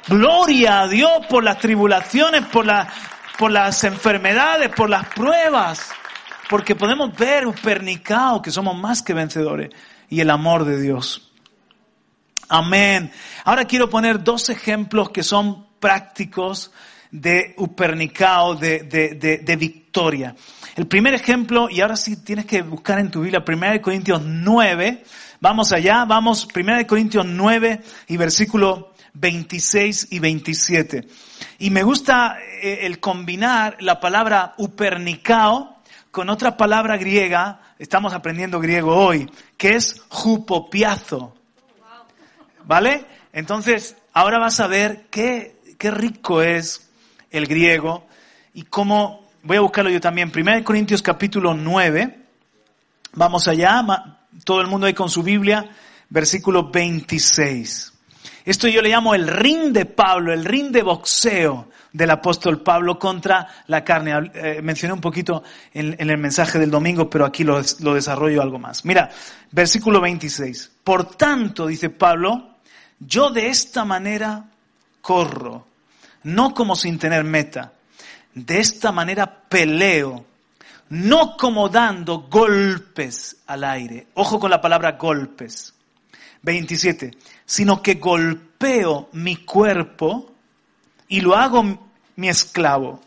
[0.07, 2.91] Gloria a Dios por las tribulaciones, por la,
[3.37, 5.89] por las enfermedades, por las pruebas,
[6.49, 7.55] porque podemos ver un
[8.41, 9.69] que somos más que vencedores
[10.09, 11.31] y el amor de Dios.
[12.49, 13.11] Amén.
[13.45, 16.71] Ahora quiero poner dos ejemplos que son prácticos
[17.09, 20.35] de Upernicao, de, de, de, victoria.
[20.75, 25.03] El primer ejemplo, y ahora sí tienes que buscar en tu Biblia, 1 Corintios 9,
[25.41, 31.07] vamos allá, vamos, 1 Corintios 9 y versículo 26 y 27.
[31.59, 38.59] Y me gusta eh, el combinar la palabra upernicao con otra palabra griega, estamos aprendiendo
[38.59, 41.35] griego hoy, que es jupopiazo.
[42.65, 43.05] ¿Vale?
[43.33, 46.89] Entonces, ahora vas a ver qué, qué rico es
[47.31, 48.05] el griego
[48.53, 52.19] y cómo, voy a buscarlo yo también, 1 Corintios capítulo 9,
[53.13, 53.83] vamos allá,
[54.43, 55.69] todo el mundo ahí con su Biblia,
[56.09, 57.90] versículo 26.
[58.45, 62.97] Esto yo le llamo el ring de Pablo, el ring de boxeo del apóstol Pablo
[62.97, 64.31] contra la carne.
[64.33, 68.57] Eh, mencioné un poquito en, el mensaje del domingo, pero aquí lo, lo desarrollo algo
[68.57, 68.83] más.
[68.85, 69.09] Mira,
[69.51, 70.71] versículo 26.
[70.83, 72.57] Por tanto, dice Pablo,
[72.99, 74.45] yo de esta manera
[75.01, 75.67] corro,
[76.23, 77.73] no como sin tener meta.
[78.33, 80.25] De esta manera peleo,
[80.89, 84.07] no como dando golpes al aire.
[84.15, 85.73] Ojo con la palabra golpes.
[86.43, 87.11] 27
[87.51, 90.31] sino que golpeo mi cuerpo
[91.09, 93.01] y lo hago mi esclavo.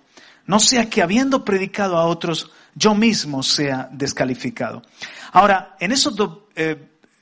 [0.45, 4.83] No sea que habiendo predicado a otros, yo mismo sea descalificado.
[5.33, 6.77] Ahora, en esos dos eh,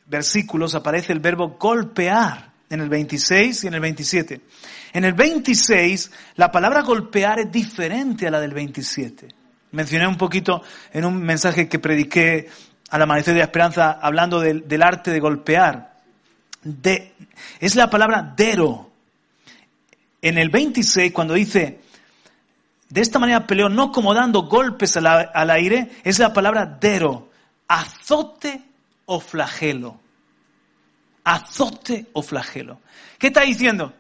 [0.07, 4.41] versículos aparece el verbo golpear, en el 26 y en el 27.
[4.93, 9.29] En el 26, la palabra golpear es diferente a la del 27.
[9.71, 10.61] Mencioné un poquito
[10.93, 12.49] en un mensaje que prediqué
[12.91, 15.92] al amanecer de la esperanza hablando del, del arte de golpear
[16.63, 17.15] de,
[17.61, 18.91] es la palabra dero.
[20.21, 21.81] En el 26, cuando dice,
[22.89, 27.31] de esta manera peleó no como dando golpes al, aire, es la palabra dero,
[27.67, 28.63] azote
[29.07, 29.99] o flagelo.
[31.25, 32.81] Azote o flagelo.
[33.19, 33.93] ¿Qué está diciendo?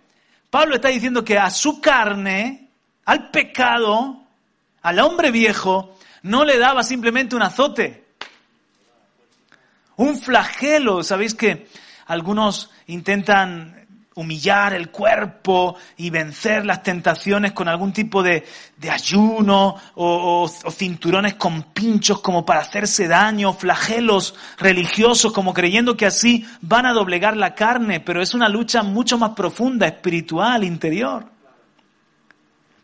[0.51, 2.68] Pablo está diciendo que a su carne,
[3.05, 4.22] al pecado,
[4.83, 8.05] al hombre viejo, no le daba simplemente un azote,
[9.96, 11.03] un flagelo.
[11.03, 11.66] ¿Sabéis que
[12.06, 13.82] algunos intentan
[14.14, 18.44] humillar el cuerpo y vencer las tentaciones con algún tipo de,
[18.90, 26.46] ayuno o, cinturones con pinchos como para hacerse daño, flagelos religiosos como creyendo que así
[26.60, 31.24] van a doblegar la carne, pero es una lucha mucho más profunda, espiritual, interior.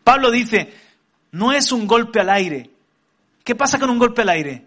[0.03, 0.73] Pablo dice,
[1.31, 2.69] no es un golpe al aire.
[3.43, 4.65] ¿Qué pasa con un golpe al aire?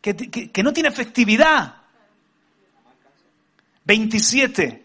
[0.00, 1.79] que no tiene efectividad.
[3.90, 4.84] 27.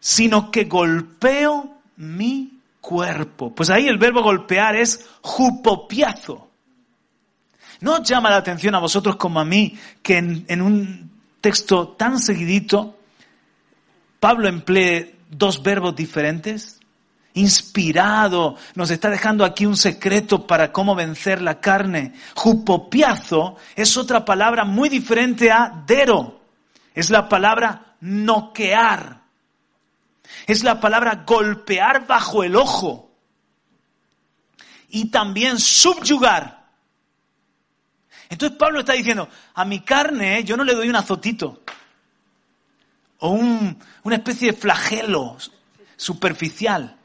[0.00, 3.54] Sino que golpeo mi cuerpo.
[3.54, 6.48] Pues ahí el verbo golpear es jupopiazo.
[7.80, 11.10] ¿No os llama la atención a vosotros como a mí que en, en un
[11.42, 12.98] texto tan seguidito
[14.20, 16.80] Pablo emplee dos verbos diferentes?
[17.36, 22.12] inspirado, nos está dejando aquí un secreto para cómo vencer la carne.
[22.36, 26.43] Jupopiazo es otra palabra muy diferente a dero.
[26.94, 29.22] Es la palabra noquear.
[30.46, 33.10] Es la palabra golpear bajo el ojo.
[34.90, 36.68] y también subyugar.
[38.28, 41.62] Entonces Pablo está diciendo, a mi carne yo no le doy un azotito
[43.18, 45.36] o una especie de flagelo
[45.96, 46.96] superficial,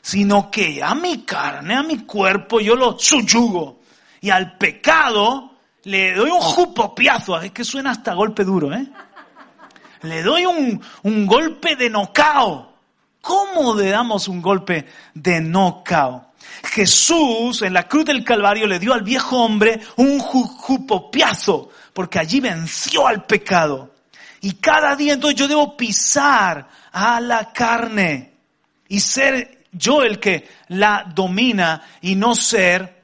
[0.00, 3.80] sino que a mi carne, a mi cuerpo yo lo subyugo
[4.20, 5.47] y al pecado
[5.84, 8.86] le doy un jupopiazo, es que suena hasta golpe duro, ¿eh?
[10.02, 12.72] Le doy un, un golpe de nocao.
[13.20, 16.32] ¿Cómo le damos un golpe de nocao?
[16.64, 22.40] Jesús en la cruz del Calvario le dio al viejo hombre un jupopiazo, porque allí
[22.40, 23.94] venció al pecado.
[24.40, 28.34] Y cada día entonces yo debo pisar a la carne
[28.88, 32.97] y ser yo el que la domina y no ser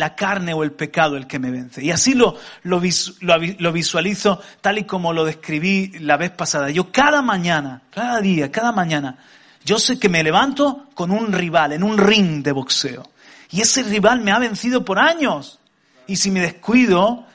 [0.00, 1.84] la carne o el pecado el que me vence.
[1.84, 2.80] Y así lo, lo,
[3.20, 6.70] lo, visualizo tal y como lo describí la vez pasada.
[6.70, 9.18] Yo cada mañana, cada día, cada mañana,
[9.64, 13.10] yo sé que me levanto con un rival en un ring de boxeo.
[13.50, 15.60] Y ese rival me ha vencido por años.
[16.06, 17.26] Y si me descuido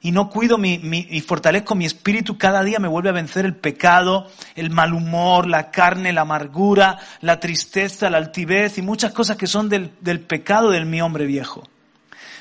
[0.00, 3.56] y no cuido mi, y fortalezco mi espíritu, cada día me vuelve a vencer el
[3.56, 9.36] pecado, el mal humor, la carne, la amargura, la tristeza, la altivez y muchas cosas
[9.36, 11.64] que son del, del pecado del mi hombre viejo.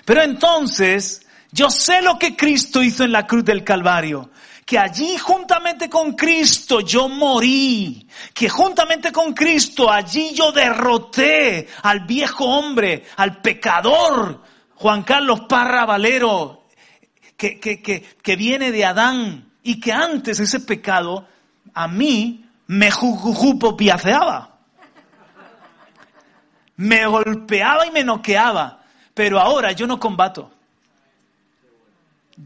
[0.06, 4.32] Pero entonces, yo sé lo que Cristo hizo en la cruz del Calvario.
[4.66, 8.08] Que allí juntamente con Cristo yo morí.
[8.34, 14.42] Que juntamente con Cristo allí yo derroté al viejo hombre, al pecador,
[14.76, 16.66] Juan Carlos Parra Valero,
[17.38, 21.28] que, que, que, que viene de Adán y que antes ese pecado
[21.74, 24.60] a mí me jujupopiaceaba.
[26.76, 28.83] Me golpeaba y me noqueaba.
[29.14, 30.52] Pero ahora yo no combato.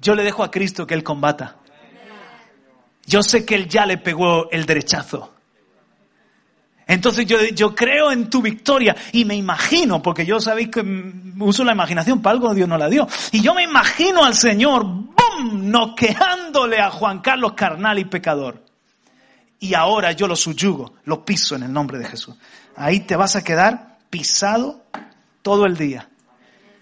[0.02, 1.56] Yo le dejo a Cristo que Él combata.
[3.06, 5.34] Yo sé que Él ya le pegó el derechazo.
[6.86, 10.82] Entonces yo, yo creo en tu victoria y me imagino, porque yo sabéis que
[11.40, 13.08] uso la imaginación, para algo Dios no la dio.
[13.32, 18.64] Y yo me imagino al Señor, ¡bum!, noqueándole a Juan Carlos carnal y pecador.
[19.60, 22.36] Y ahora yo lo subyugo, lo piso en el nombre de Jesús.
[22.76, 24.84] Ahí te vas a quedar pisado
[25.42, 26.08] todo el día.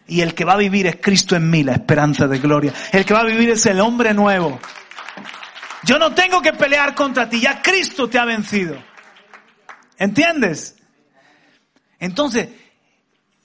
[0.07, 2.73] Y el que va a vivir es Cristo en mí, la esperanza de gloria.
[2.91, 4.59] El que va a vivir es el hombre nuevo.
[5.83, 8.77] Yo no tengo que pelear contra ti, ya Cristo te ha vencido.
[9.97, 10.75] ¿Entiendes?
[11.99, 12.49] Entonces,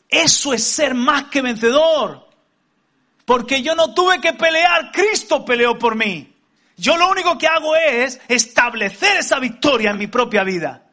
[0.09, 2.29] eso es ser más que vencedor.
[3.25, 6.35] Porque yo no tuve que pelear, Cristo peleó por mí.
[6.77, 10.87] Yo lo único que hago es establecer esa victoria en mi propia vida.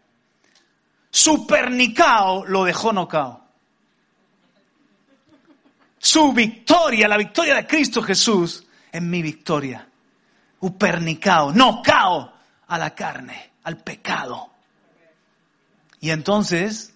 [1.10, 3.47] Supernicao lo dejó nocao
[6.08, 9.86] su victoria, la victoria de Cristo Jesús, en mi victoria.
[10.62, 12.34] Upernicao, no cao
[12.66, 14.50] a la carne, al pecado.
[16.00, 16.94] Y entonces,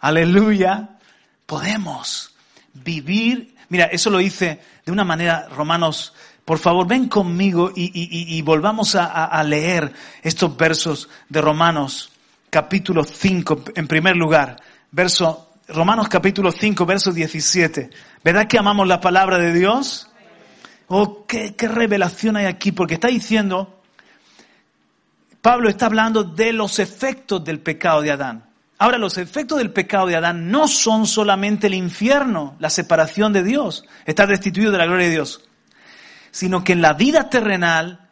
[0.00, 0.96] aleluya,
[1.44, 2.34] podemos
[2.72, 3.54] vivir.
[3.68, 6.14] Mira, eso lo hice de una manera, Romanos,
[6.46, 12.12] por favor, ven conmigo y, volvamos a, a, leer estos versos de Romanos,
[12.48, 14.56] capítulo 5, en primer lugar,
[14.90, 17.88] verso Romanos capítulo 5, verso 17.
[18.22, 20.10] ¿Verdad que amamos la palabra de Dios?
[20.88, 23.80] Oh, qué, qué revelación hay aquí, porque está diciendo,
[25.40, 28.44] Pablo está hablando de los efectos del pecado de Adán.
[28.76, 33.42] Ahora, los efectos del pecado de Adán no son solamente el infierno, la separación de
[33.42, 35.48] Dios, estar destituido de la gloria de Dios,
[36.30, 38.10] sino que en la vida terrenal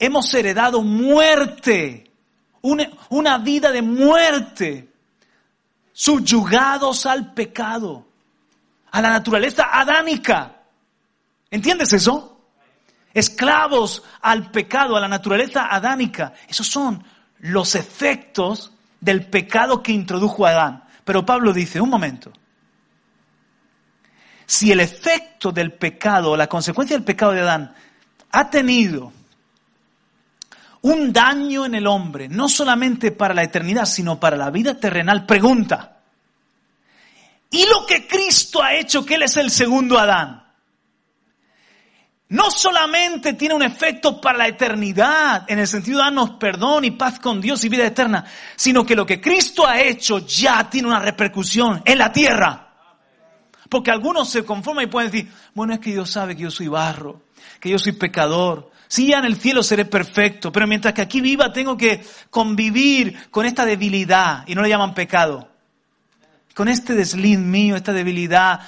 [0.00, 2.10] hemos heredado muerte,
[2.60, 4.95] una, una vida de muerte
[5.98, 8.06] subyugados al pecado,
[8.90, 10.60] a la naturaleza adánica.
[11.50, 12.38] ¿Entiendes eso?
[13.14, 16.34] Esclavos al pecado, a la naturaleza adánica.
[16.48, 17.02] Esos son
[17.38, 20.84] los efectos del pecado que introdujo Adán.
[21.02, 22.30] Pero Pablo dice, un momento,
[24.44, 27.74] si el efecto del pecado, la consecuencia del pecado de Adán,
[28.32, 29.14] ha tenido
[30.86, 35.26] un daño en el hombre, no solamente para la eternidad, sino para la vida terrenal.
[35.26, 35.96] Pregunta,
[37.50, 40.44] ¿y lo que Cristo ha hecho, que Él es el segundo Adán?
[42.28, 46.92] No solamente tiene un efecto para la eternidad, en el sentido de darnos perdón y
[46.92, 50.86] paz con Dios y vida eterna, sino que lo que Cristo ha hecho ya tiene
[50.86, 52.74] una repercusión en la tierra.
[53.68, 56.68] Porque algunos se conforman y pueden decir, bueno, es que Dios sabe que yo soy
[56.68, 57.22] barro,
[57.58, 61.20] que yo soy pecador, Sí, ya en el cielo seré perfecto, pero mientras que aquí
[61.20, 65.48] viva tengo que convivir con esta debilidad, y no le llaman pecado,
[66.54, 68.60] con este desliz mío, esta debilidad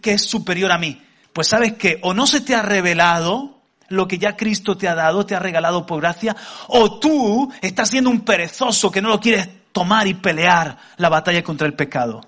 [0.00, 1.00] que es superior a mí.
[1.32, 4.94] Pues sabes que o no se te ha revelado lo que ya Cristo te ha
[4.94, 6.34] dado, te ha regalado por gracia,
[6.68, 11.42] o tú estás siendo un perezoso que no lo quieres tomar y pelear la batalla
[11.42, 12.22] contra el pecado.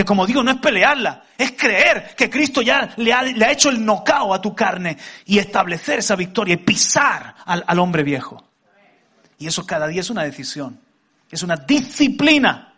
[0.00, 3.84] Que como digo, no es pelearla, es creer que Cristo ya le ha, hecho el
[3.84, 4.96] nocao a tu carne
[5.26, 8.42] y establecer esa victoria y pisar al, al hombre viejo.
[9.36, 10.80] Y eso cada día es una decisión,
[11.30, 12.72] es una disciplina.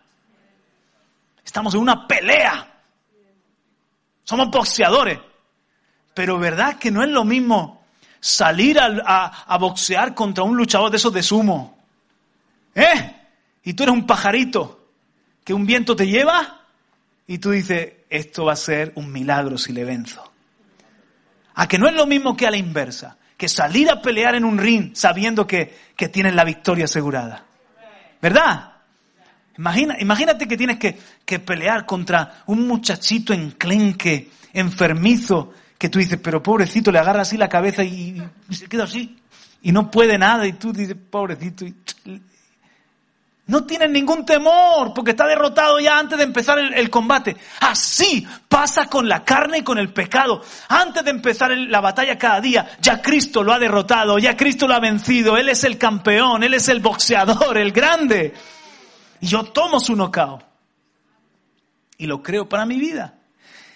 [1.45, 2.83] Estamos en una pelea.
[4.25, 5.21] Somos boxeadores.
[6.15, 7.85] Pero verdad que no es lo mismo
[8.19, 11.79] salir a, a, a boxear contra un luchador de esos de sumo.
[12.75, 13.17] ¿Eh?
[13.63, 14.89] Y tú eres un pajarito
[15.45, 16.59] que un viento te lleva
[17.27, 20.23] y tú dices, esto va a ser un milagro si le venzo.
[21.55, 24.45] A que no es lo mismo que a la inversa, que salir a pelear en
[24.45, 27.45] un ring sabiendo que, que tienes la victoria asegurada.
[28.21, 28.73] ¿Verdad?
[29.59, 36.19] Imagina, imagínate que tienes que, que pelear contra un muchachito enclenque, enfermizo, que tú dices,
[36.23, 39.19] pero pobrecito, le agarra así la cabeza y, y se queda así
[39.63, 41.75] y no puede nada y tú dices, pobrecito, y
[43.47, 47.37] no tienen ningún temor porque está derrotado ya antes de empezar el, combate.
[47.61, 50.43] Así pasa con la carne y con el pecado.
[50.69, 54.75] Antes de empezar la batalla cada día, ya Cristo lo ha derrotado, ya Cristo lo
[54.75, 55.37] ha vencido.
[55.37, 58.33] Él es el campeón, Él es el boxeador, el grande.
[59.21, 60.41] Y yo tomo su nocao.
[61.99, 63.15] Y lo creo para mi vida.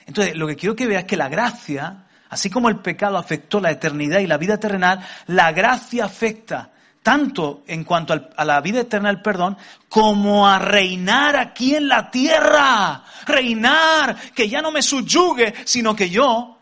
[0.06, 3.60] Entonces, lo que quiero que veas es que la gracia, así como el pecado afectó
[3.60, 6.70] la eternidad y la vida terrenal, la gracia afecta
[7.06, 9.56] tanto en cuanto al, a la vida eterna del perdón,
[9.88, 13.04] como a reinar aquí en la tierra.
[13.24, 16.58] Reinar, que ya no me subyugue, sino que yo,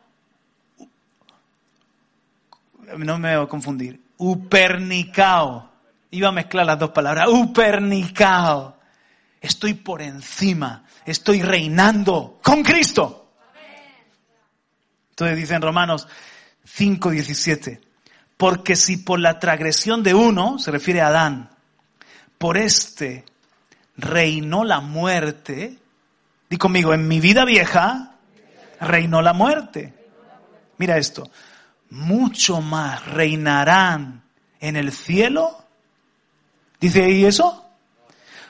[2.99, 5.71] no me voy a confundir, upernicao.
[6.11, 8.77] Iba a mezclar las dos palabras, upernicao.
[9.41, 13.33] Estoy por encima, estoy reinando con Cristo.
[15.09, 16.07] Entonces dice en Romanos
[16.65, 17.94] 5, 17.
[18.37, 21.51] Porque si por la transgresión de uno, se refiere a Adán,
[22.39, 23.24] por este
[23.97, 25.78] reinó la muerte,
[26.51, 28.16] di conmigo, en mi vida vieja
[28.80, 29.95] reinó la muerte.
[30.78, 31.30] Mira esto,
[31.91, 34.22] mucho más reinarán
[34.61, 35.64] en el cielo.
[36.80, 37.64] ¿Dice ahí eso?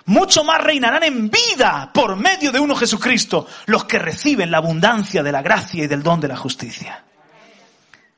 [0.07, 5.23] Mucho más reinarán en vida por medio de uno Jesucristo los que reciben la abundancia
[5.23, 7.05] de la gracia y del don de la justicia.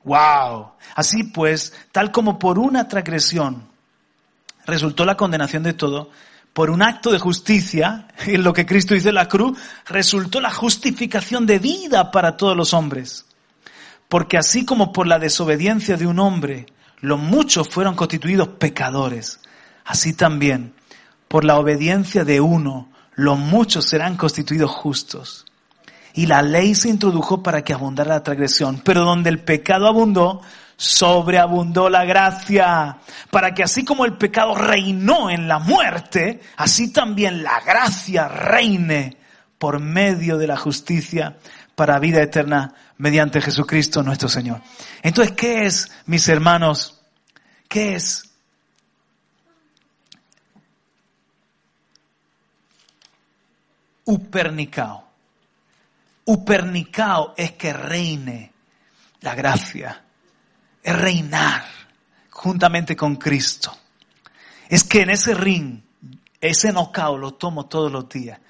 [0.06, 0.70] Wow.
[0.94, 3.68] Así pues, tal como por una transgresión
[4.64, 6.10] resultó la condenación de todo,
[6.52, 10.50] por un acto de justicia, en lo que Cristo dice en la cruz, resultó la
[10.50, 13.26] justificación de vida para todos los hombres.
[14.08, 16.66] Porque así como por la desobediencia de un hombre,
[17.00, 19.40] los muchos fueron constituidos pecadores,
[19.84, 20.72] así también
[21.26, 25.44] por la obediencia de uno, los muchos serán constituidos justos.
[26.16, 28.80] Y la ley se introdujo para que abundara la transgresión.
[28.82, 30.40] Pero donde el pecado abundó,
[30.76, 32.98] sobreabundó la gracia.
[33.30, 39.18] Para que así como el pecado reinó en la muerte, así también la gracia reine
[39.58, 41.36] por medio de la justicia
[41.74, 44.62] para vida eterna mediante Jesucristo nuestro Señor.
[45.02, 46.98] Entonces, ¿qué es, mis hermanos?
[47.68, 48.24] ¿Qué es?
[54.04, 55.05] Upernicao.
[56.26, 58.52] Upernicao es que reine
[59.20, 60.02] la gracia,
[60.82, 61.64] es reinar
[62.30, 63.76] juntamente con Cristo.
[64.68, 65.80] Es que en ese ring,
[66.40, 68.40] ese nocao lo tomo todos los días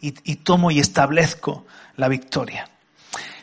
[0.00, 2.68] y, tomo y establezco la victoria.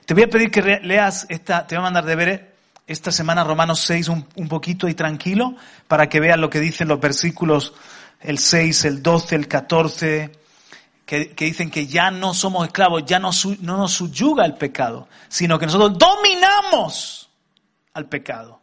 [0.05, 2.55] Te voy a pedir que leas esta, te voy a mandar de ver
[2.85, 5.55] esta semana Romanos 6 un, un poquito y tranquilo
[5.87, 7.73] para que veas lo que dicen los versículos
[8.21, 10.31] el 6, el 12, el 14,
[11.07, 14.55] que, que, dicen que ya no somos esclavos, ya no, su, no nos subyuga el
[14.55, 17.29] pecado, sino que nosotros dominamos
[17.93, 18.61] al pecado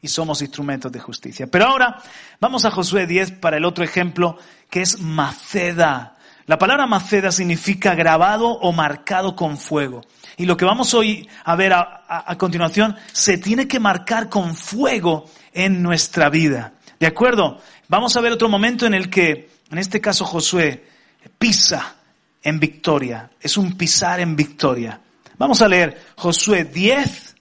[0.00, 1.48] y somos instrumentos de justicia.
[1.48, 1.98] Pero ahora
[2.38, 4.38] vamos a Josué 10 para el otro ejemplo
[4.70, 6.18] que es maceda.
[6.46, 10.02] La palabra maceda significa grabado o marcado con fuego.
[10.36, 14.28] Y lo que vamos hoy a ver a, a, a continuación se tiene que marcar
[14.28, 16.74] con fuego en nuestra vida.
[17.00, 17.58] ¿De acuerdo?
[17.88, 20.91] Vamos a ver otro momento en el que, en este caso Josué,
[21.38, 21.96] pisa
[22.42, 23.30] en victoria.
[23.40, 25.00] Es un pisar en victoria.
[25.38, 27.36] Vamos a leer Josué 10,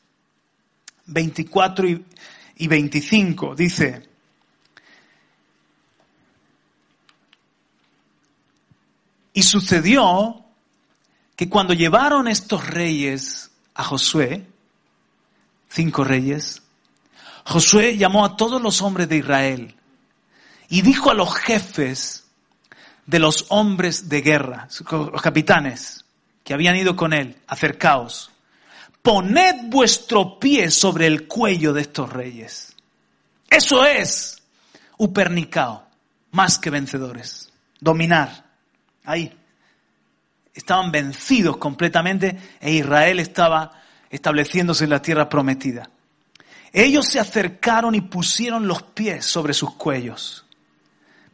[1.07, 2.05] 24 y,
[2.57, 3.55] y 25.
[3.55, 4.09] Dice,
[9.33, 10.43] y sucedió
[11.35, 14.45] que cuando llevaron estos reyes a Josué,
[15.69, 16.61] cinco reyes,
[17.45, 19.75] Josué llamó a todos los hombres de Israel
[20.69, 22.20] y dijo a los jefes
[23.11, 26.05] de los hombres de guerra, los capitanes
[26.45, 28.31] que habían ido con él, acercaos,
[29.01, 32.73] poned vuestro pie sobre el cuello de estos reyes.
[33.49, 34.41] Eso es
[34.97, 35.85] upernicao,
[36.31, 37.51] más que vencedores,
[37.81, 38.45] dominar.
[39.03, 39.37] Ahí,
[40.53, 43.73] estaban vencidos completamente e Israel estaba
[44.09, 45.89] estableciéndose en la tierra prometida.
[46.71, 50.45] Ellos se acercaron y pusieron los pies sobre sus cuellos.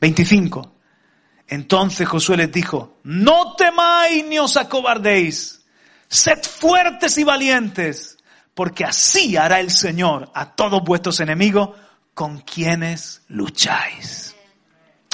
[0.02, 0.72] 25.
[1.48, 5.66] Entonces Josué les dijo, no temáis ni os acobardéis,
[6.08, 8.18] sed fuertes y valientes,
[8.54, 11.70] porque así hará el Señor a todos vuestros enemigos
[12.14, 14.36] con quienes lucháis.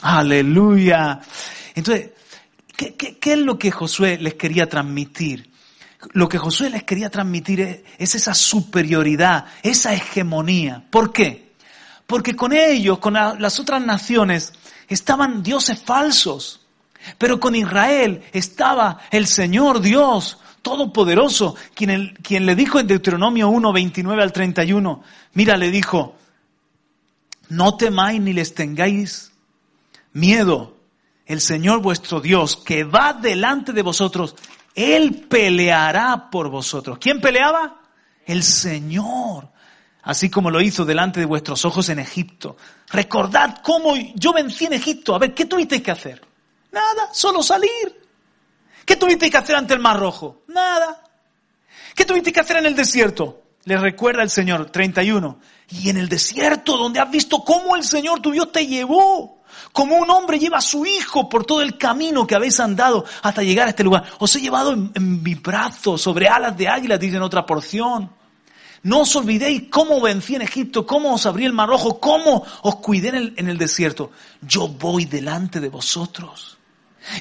[0.01, 1.19] Aleluya.
[1.75, 2.11] Entonces,
[2.75, 5.51] ¿qué, es lo que Josué les quería transmitir?
[6.13, 10.85] Lo que Josué les quería transmitir es, esa superioridad, esa hegemonía.
[10.89, 11.42] ¿Por qué?
[12.07, 14.53] Porque con ellos, con las otras naciones,
[14.87, 16.61] estaban dioses falsos.
[17.17, 23.73] Pero con Israel estaba el Señor Dios Todopoderoso, quien, quien le dijo en Deuteronomio 1,
[23.73, 26.15] 29 al 31, mira, le dijo,
[27.49, 29.33] no temáis ni les tengáis
[30.13, 30.77] miedo.
[31.25, 34.35] El Señor vuestro Dios, que va delante de vosotros,
[34.73, 36.97] Él peleará por vosotros.
[36.97, 37.81] ¿Quién peleaba?
[38.25, 39.49] El Señor.
[40.03, 42.57] Así como lo hizo delante de vuestros ojos en Egipto.
[42.89, 45.15] Recordad cómo yo vencí en Egipto.
[45.15, 46.21] A ver, ¿qué tuvisteis que hacer?
[46.71, 48.01] Nada, solo salir.
[48.85, 50.43] ¿Qué tuvisteis que hacer ante el Mar Rojo?
[50.47, 51.03] Nada.
[51.95, 53.43] ¿Qué tuvisteis que hacer en el desierto?
[53.65, 55.39] Le recuerda el Señor, 31.
[55.69, 59.41] Y en el desierto, donde has visto cómo el Señor tu Dios te llevó,
[59.71, 63.41] como un hombre lleva a su hijo por todo el camino que habéis andado hasta
[63.41, 64.03] llegar a este lugar.
[64.19, 68.11] Os he llevado en, mi brazo, sobre alas de águila, dice en otra porción.
[68.83, 72.75] No os olvidéis cómo vencí en Egipto, cómo os abrí el mar rojo, cómo os
[72.77, 74.11] cuidé en el, en el desierto.
[74.41, 76.57] Yo voy delante de vosotros.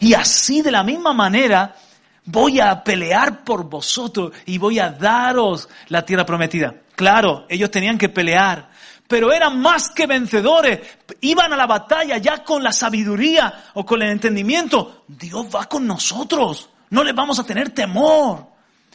[0.00, 1.76] Y así de la misma manera
[2.24, 6.74] voy a pelear por vosotros y voy a daros la tierra prometida.
[6.96, 8.70] Claro, ellos tenían que pelear,
[9.08, 10.80] pero eran más que vencedores.
[11.20, 15.04] Iban a la batalla ya con la sabiduría o con el entendimiento.
[15.06, 16.70] Dios va con nosotros.
[16.90, 18.51] No les vamos a tener temor.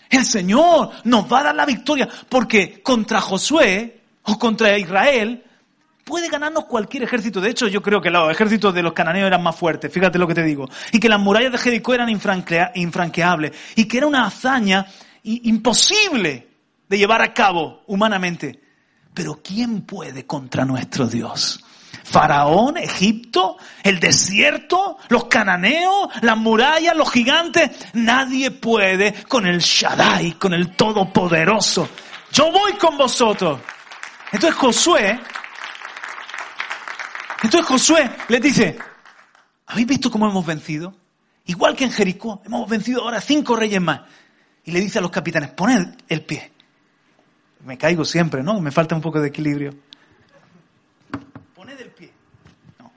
[0.10, 5.44] El Señor nos va a dar la victoria porque contra Josué o contra Israel
[6.08, 7.42] puede ganarnos cualquier ejército.
[7.42, 10.28] De hecho, yo creo que los ejércitos de los cananeos eran más fuertes, fíjate lo
[10.28, 10.70] que te digo.
[10.92, 13.52] Y que las murallas de Jericó eran infranqueables.
[13.76, 14.88] Y que era una hazaña
[15.24, 16.48] imposible
[16.88, 18.62] de llevar a cabo humanamente.
[19.14, 21.64] Pero ¿quién puede contra nuestro Dios?
[22.10, 27.72] Faraón, Egipto, el desierto, los cananeos, las murallas, los gigantes.
[27.94, 31.90] Nadie puede con el Shaddai, con el Todopoderoso.
[32.32, 33.60] Yo voy con vosotros.
[34.32, 35.20] Entonces Josué
[37.44, 38.78] entonces Josué les dice,
[39.68, 40.96] ¿habéis visto cómo hemos vencido?
[41.46, 44.02] Igual que en Jericó, hemos vencido ahora cinco reyes más.
[44.64, 46.52] Y le dice a los capitanes, poned el pie.
[47.64, 48.60] Me caigo siempre, ¿no?
[48.60, 49.72] Me falta un poco de equilibrio.
[51.56, 52.12] Poned el pie.
[52.80, 52.92] No.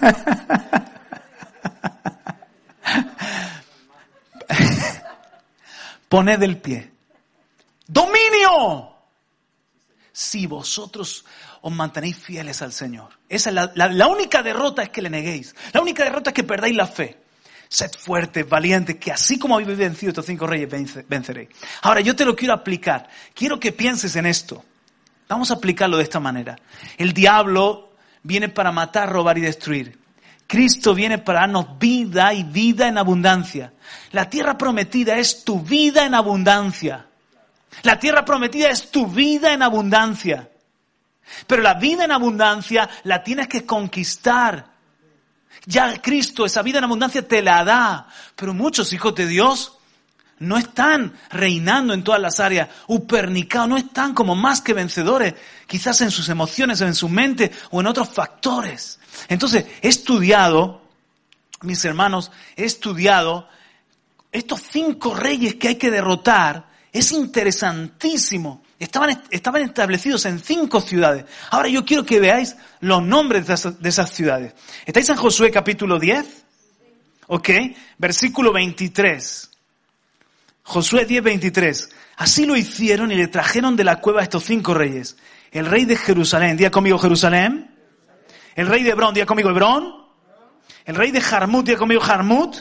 [6.08, 6.90] Poned el pie.
[7.86, 8.94] Dominio.
[10.12, 11.24] Si vosotros
[11.60, 13.10] os mantenéis fieles al Señor.
[13.28, 15.54] Esa es la, única derrota es que le neguéis.
[15.72, 17.18] La única derrota es que perdáis la fe.
[17.68, 20.70] Sed fuertes, valientes, que así como habéis vencido estos cinco reyes,
[21.06, 21.50] venceréis.
[21.82, 23.08] Ahora, yo te lo quiero aplicar.
[23.34, 24.64] Quiero que pienses en esto.
[25.28, 26.58] Vamos a aplicarlo de esta manera.
[26.96, 27.87] El diablo
[28.22, 29.98] viene para matar, robar y destruir.
[30.46, 33.72] Cristo viene para darnos vida y vida en abundancia.
[34.12, 37.06] La tierra prometida es tu vida en abundancia.
[37.82, 40.48] La tierra prometida es tu vida en abundancia.
[41.46, 44.72] Pero la vida en abundancia la tienes que conquistar.
[45.66, 48.08] Ya Cristo esa vida en abundancia te la da.
[48.34, 49.77] Pero muchos hijos de Dios
[50.40, 55.34] no están reinando en todas las áreas, upernicados, no están como más que vencedores,
[55.66, 58.98] quizás en sus emociones, en su mente o en otros factores.
[59.28, 60.82] Entonces, he estudiado,
[61.62, 63.48] mis hermanos, he estudiado
[64.32, 66.68] estos cinco reyes que hay que derrotar.
[66.92, 71.24] Es interesantísimo Estaban, estaban establecidos en cinco ciudades.
[71.50, 74.54] Ahora yo quiero que veáis los nombres de esas, ciudades.
[74.86, 76.44] ¿Estáis en Josué capítulo 10?
[77.26, 77.50] ¿Ok?
[77.98, 79.50] Versículo 23.
[80.68, 81.88] Josué 10, 23.
[82.18, 85.16] Así lo hicieron y le trajeron de la cueva a estos cinco reyes.
[85.50, 87.74] El rey de Jerusalén, día conmigo Jerusalén.
[88.54, 89.94] El rey de Hebrón, día conmigo Hebrón.
[90.84, 92.58] El rey de Jarmut, día conmigo Jarmut.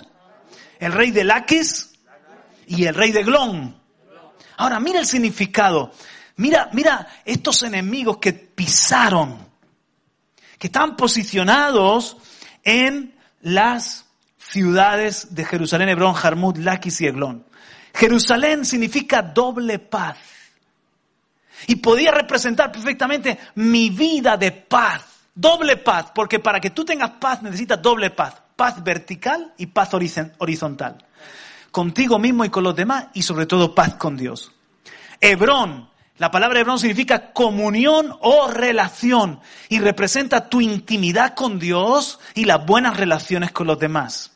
[0.80, 1.96] El rey de Laquis
[2.68, 3.78] y el rey de Glón.
[4.56, 5.92] Ahora, mira el significado.
[6.38, 9.38] Mira, mira estos enemigos que pisaron,
[10.58, 12.16] que están posicionados
[12.64, 14.06] en las
[14.38, 17.47] ciudades de Jerusalén, Hebrón, Jarmut, Laquis y Eglón.
[17.98, 20.18] Jerusalén significa doble paz.
[21.66, 25.04] Y podía representar perfectamente mi vida de paz.
[25.34, 28.36] Doble paz, porque para que tú tengas paz necesitas doble paz.
[28.56, 31.06] paz vertical y paz horizontal.
[31.72, 34.52] Contigo mismo y con los demás y sobre todo paz con Dios.
[35.20, 39.40] Hebrón, la palabra Hebrón significa comunión o relación
[39.70, 44.34] y representa tu intimidad con Dios y las buenas relaciones con los demás.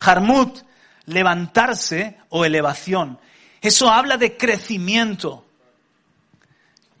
[0.00, 0.64] Harmut,
[1.06, 3.18] levantarse o elevación.
[3.60, 5.46] Eso habla de crecimiento.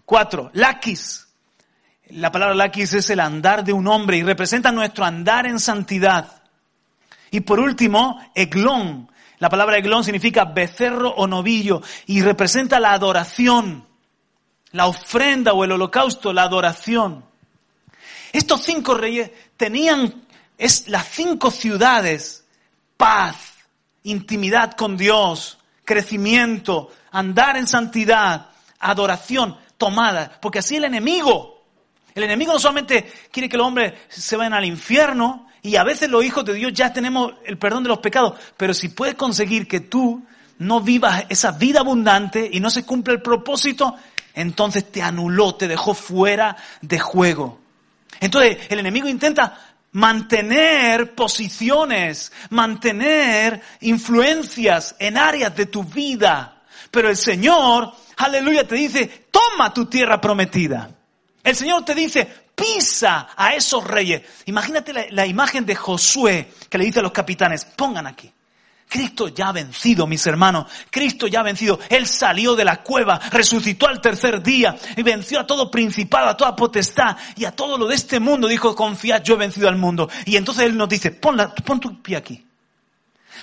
[0.04, 1.26] Cuatro, lakis.
[2.10, 6.42] La palabra lakis es el andar de un hombre y representa nuestro andar en santidad.
[7.30, 9.10] Y por último, eglón.
[9.38, 13.86] La palabra eglón significa becerro o novillo y representa la adoración,
[14.70, 17.24] la ofrenda o el holocausto, la adoración.
[18.32, 20.24] Estos cinco reyes tenían
[20.56, 22.44] es, las cinco ciudades,
[22.96, 23.53] paz,
[24.04, 31.64] intimidad con Dios, crecimiento, andar en santidad, adoración tomada, porque así el enemigo,
[32.14, 36.10] el enemigo no solamente quiere que los hombres se vayan al infierno, y a veces
[36.10, 39.66] los hijos de Dios ya tenemos el perdón de los pecados, pero si puedes conseguir
[39.66, 40.22] que tú
[40.58, 43.96] no vivas esa vida abundante y no se cumple el propósito,
[44.34, 47.60] entonces te anuló, te dejó fuera de juego.
[48.20, 56.62] Entonces el enemigo intenta mantener posiciones, mantener influencias en áreas de tu vida.
[56.90, 60.90] Pero el Señor, aleluya, te dice, toma tu tierra prometida.
[61.42, 64.22] El Señor te dice, pisa a esos reyes.
[64.46, 68.32] Imagínate la, imagen de Josué que le dice a los capitanes, pongan aquí.
[68.94, 70.66] Cristo ya ha vencido, mis hermanos.
[70.88, 71.80] Cristo ya ha vencido.
[71.90, 76.36] Él salió de la cueva, resucitó al tercer día y venció a todo principado, a
[76.36, 78.46] toda potestad y a todo lo de este mundo.
[78.46, 80.08] Dijo, confiad, yo he vencido al mundo.
[80.26, 81.36] Y entonces Él nos dice, pon,
[81.80, 82.46] tu pie aquí.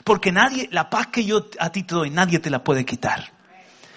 [0.06, 3.34] Porque nadie, la paz que yo a ti te doy, nadie te la puede quitar.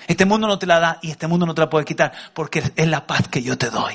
[0.09, 2.65] Este mundo no te la da y este mundo no te la puede quitar porque
[2.75, 3.95] es la paz que yo te doy.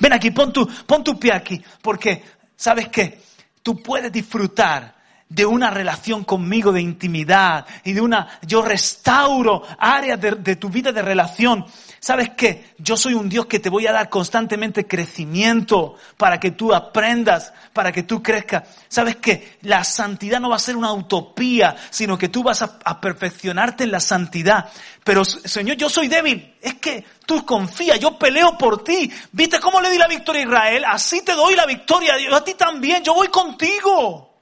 [0.00, 2.24] Ven aquí, pon tu, pon tu pie aquí, porque,
[2.56, 3.22] ¿sabes qué?
[3.62, 4.95] Tú puedes disfrutar
[5.28, 10.92] de una relación conmigo de intimidad y de una, yo restauro áreas de, tu vida
[10.92, 11.66] de relación.
[11.98, 12.74] ¿Sabes qué?
[12.78, 17.52] Yo soy un Dios que te voy a dar constantemente crecimiento para que tú aprendas,
[17.72, 18.68] para que tú crezcas.
[18.86, 19.58] ¿Sabes qué?
[19.62, 23.90] La santidad no va a ser una utopía, sino que tú vas a, perfeccionarte en
[23.90, 24.70] la santidad.
[25.02, 26.54] Pero, Señor, yo soy débil.
[26.60, 29.10] Es que tú confías, yo peleo por ti.
[29.32, 30.84] ¿Viste cómo le di la victoria a Israel?
[30.86, 32.14] Así te doy la victoria.
[32.32, 34.35] A ti también, yo voy contigo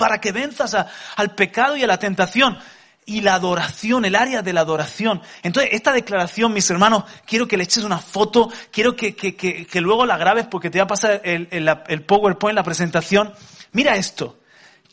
[0.00, 0.74] para que venzas
[1.16, 2.58] al pecado y a la tentación.
[3.04, 5.20] Y la adoración, el área de la adoración.
[5.42, 10.16] Entonces, esta declaración, mis hermanos, quiero que le eches una foto, quiero que, luego la
[10.16, 13.34] grabes porque te va a pasar el, el, el PowerPoint, la presentación.
[13.72, 14.38] Mira esto.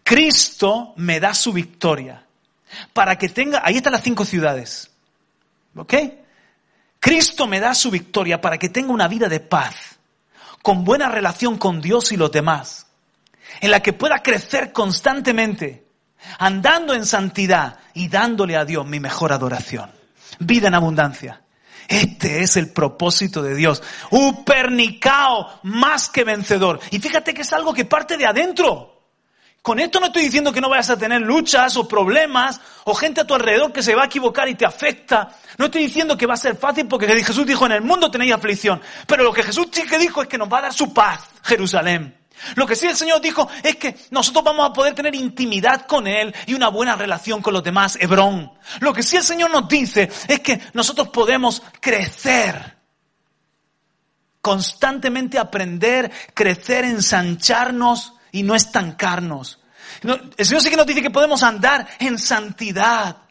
[0.04, 2.26] Cristo me da su victoria.
[2.92, 4.92] Para que tenga, ahí están las cinco ciudades.
[5.74, 5.94] ¿Ok?
[7.00, 10.00] Cristo me da su victoria para que tenga una vida de paz,
[10.62, 12.87] con buena relación con Dios y los demás
[13.62, 15.88] en la que pueda crecer constantemente,
[16.40, 19.92] andando en santidad y dándole a Dios mi mejor adoración.
[20.40, 21.42] Vida en abundancia.
[21.88, 23.82] Este es el propósito de Dios.
[24.12, 26.80] Upernicao, más que vencedor.
[26.92, 28.94] Y fíjate que es algo que parte de adentro.
[29.62, 33.22] Con esto no estoy diciendo que no vayas a tener luchas o problemas o gente
[33.22, 35.30] a tu alrededor que se va a equivocar y te afecta.
[35.58, 38.34] No estoy diciendo que va a ser fácil porque Jesús dijo en el mundo tenéis
[38.34, 38.82] aflicción.
[39.08, 41.22] Pero lo que Jesús sí que dijo es que nos va a dar su paz,
[41.44, 42.17] Jerusalén.
[42.56, 46.08] Lo que sí el Señor dijo es que nosotros vamos a poder tener intimidad con
[46.08, 48.52] Él y una buena relación con los demás, Hebrón.
[48.80, 52.78] Lo que sí el Señor nos dice es que nosotros podemos crecer,
[54.42, 59.60] constantemente aprender, crecer, ensancharnos y no estancarnos.
[60.04, 63.27] El Señor sí que nos dice que podemos andar en santidad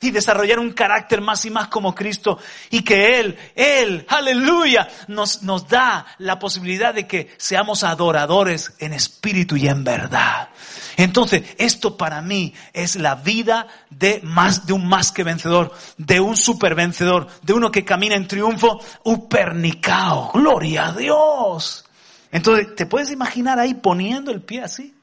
[0.00, 2.38] y desarrollar un carácter más y más como Cristo
[2.70, 8.94] y que Él, Él, aleluya, nos, nos da la posibilidad de que seamos adoradores en
[8.94, 10.48] espíritu y en verdad.
[10.96, 16.18] Entonces, esto para mí es la vida de más, de un más que vencedor, de
[16.20, 21.84] un super vencedor, de uno que camina en triunfo, upernicao, gloria a Dios.
[22.32, 24.94] Entonces, ¿te puedes imaginar ahí poniendo el pie así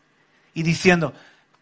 [0.53, 1.13] y diciendo,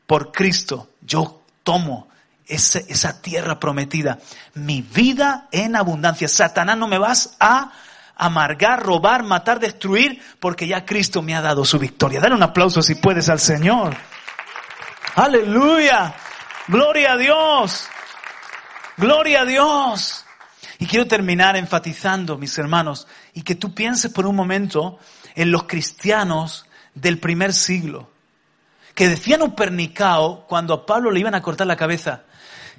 [0.08, 2.08] por Cristo, yo tomo
[2.48, 4.20] esa, esa tierra prometida.
[4.54, 6.28] Mi vida en abundancia.
[6.28, 7.72] Satanás, no me vas a
[8.16, 12.20] amargar, robar, matar, destruir, porque ya Cristo me ha dado su victoria.
[12.20, 13.96] Dale un aplauso si puedes al Señor.
[15.16, 16.16] Aleluya.
[16.68, 17.88] Gloria a Dios.
[18.98, 20.26] Gloria a Dios.
[20.80, 25.00] Y quiero terminar enfatizando, mis hermanos, y que tú pienses por un momento
[25.36, 28.10] en los cristianos del primer siglo,
[28.94, 29.56] que decían un
[30.48, 32.24] cuando a Pablo le iban a cortar la cabeza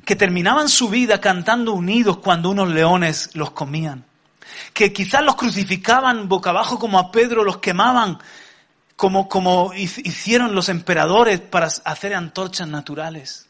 [0.07, 4.05] que terminaban su vida cantando unidos cuando unos leones los comían,
[4.73, 8.17] que quizás los crucificaban boca abajo como a Pedro, los quemaban,
[8.95, 13.49] como, como hicieron los emperadores para hacer antorchas naturales.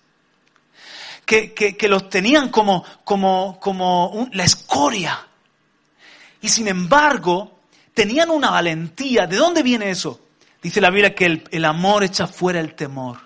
[1.26, 5.26] Que, que, los tenían como, como, como la escoria.
[6.40, 7.58] Y sin embargo,
[7.92, 9.26] tenían una valentía.
[9.26, 10.20] ¿De dónde viene eso?
[10.62, 13.25] Dice la Biblia que el amor echa fuera el temor.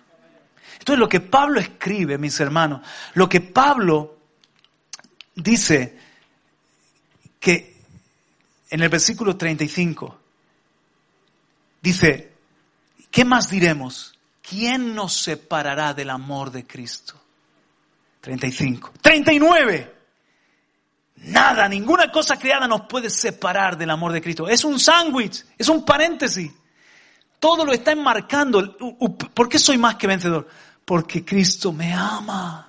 [0.91, 2.81] Entonces lo que Pablo escribe, mis hermanos,
[3.15, 4.19] lo que Pablo
[5.37, 5.97] dice
[7.39, 7.77] que
[8.69, 10.19] en el versículo 35
[11.81, 12.33] dice,
[13.09, 14.19] ¿qué más diremos?
[14.43, 17.15] ¿Quién nos separará del amor de Cristo?
[18.21, 18.95] 35.
[19.01, 19.95] 39.
[21.19, 24.49] Nada, ninguna cosa creada nos puede separar del amor de Cristo.
[24.49, 26.51] Es un sándwich, es un paréntesis.
[27.39, 28.77] Todo lo está enmarcando.
[29.33, 30.49] ¿Por qué soy más que vencedor?
[30.91, 32.67] Porque Cristo me ama.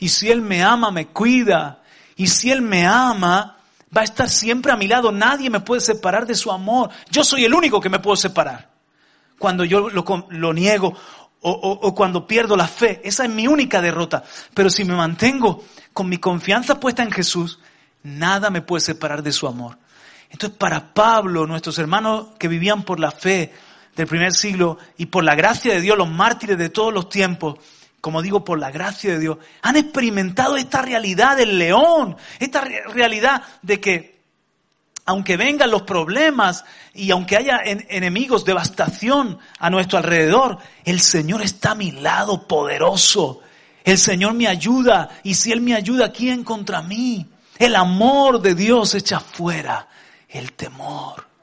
[0.00, 1.82] Y si Él me ama, me cuida.
[2.14, 3.56] Y si Él me ama,
[3.96, 5.10] va a estar siempre a mi lado.
[5.10, 6.90] Nadie me puede separar de su amor.
[7.10, 8.68] Yo soy el único que me puedo separar.
[9.38, 10.94] Cuando yo lo, niego
[11.40, 13.00] o, o, cuando pierdo la fe.
[13.02, 14.22] Esa es mi única derrota.
[14.52, 15.64] Pero si me mantengo
[15.94, 17.60] con mi confianza puesta en Jesús,
[18.02, 19.78] nada me puede separar de su amor.
[20.28, 23.54] Entonces, para Pablo, nuestros hermanos que vivían por la fe
[23.96, 27.58] del primer siglo y por la gracia de Dios, los mártires de todos los tiempos,
[28.00, 33.42] como digo, por la gracia de Dios, han experimentado esta realidad del león, esta realidad
[33.62, 34.14] de que
[35.06, 36.64] aunque vengan los problemas
[36.94, 43.40] y aunque haya enemigos, devastación a nuestro alrededor, el Señor está a mi lado poderoso.
[43.84, 47.26] El Señor me ayuda y si Él me ayuda, ¿quién contra mí?
[47.58, 49.86] El amor de Dios echa fuera
[50.28, 51.33] el temor.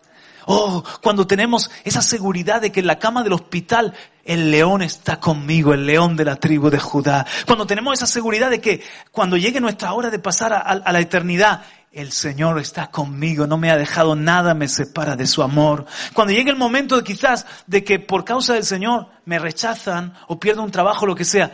[0.45, 5.19] Oh, cuando tenemos esa seguridad de que en la cama del hospital el león está
[5.19, 7.25] conmigo, el león de la tribu de Judá.
[7.45, 11.63] Cuando tenemos esa seguridad de que cuando llegue nuestra hora de pasar a, la eternidad,
[11.91, 15.85] el Señor está conmigo, no me ha dejado nada, me separa de su amor.
[16.13, 20.39] Cuando llegue el momento de quizás de que por causa del Señor me rechazan o
[20.39, 21.51] pierdo un trabajo, lo que sea,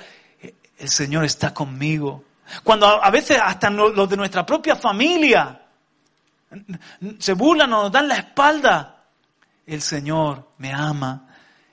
[0.77, 2.23] el Señor está conmigo.
[2.63, 5.66] Cuando a veces hasta los de nuestra propia familia
[7.19, 9.05] se burlan o nos dan la espalda.
[9.65, 11.27] El Señor me ama,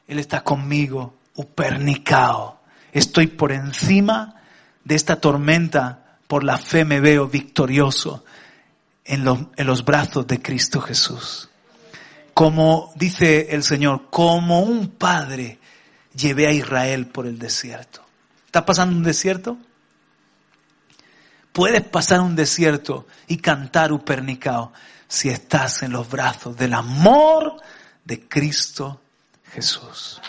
[0.07, 2.61] Él está conmigo, upernicao.
[2.93, 4.37] Estoy por encima
[4.85, 8.25] de esta tormenta, por la fe me veo victorioso
[9.05, 11.49] en los, en los brazos de Cristo Jesús.
[12.33, 15.59] Como dice el Señor, como un padre
[16.17, 18.05] llevé a Israel por el desierto.
[18.47, 19.57] ¿Estás pasando un desierto?
[21.55, 24.73] Puedes pasar un desierto y cantar Upernicao
[25.07, 27.59] si estás en los brazos del amor
[28.05, 29.01] de Cristo
[29.53, 30.21] Jesús.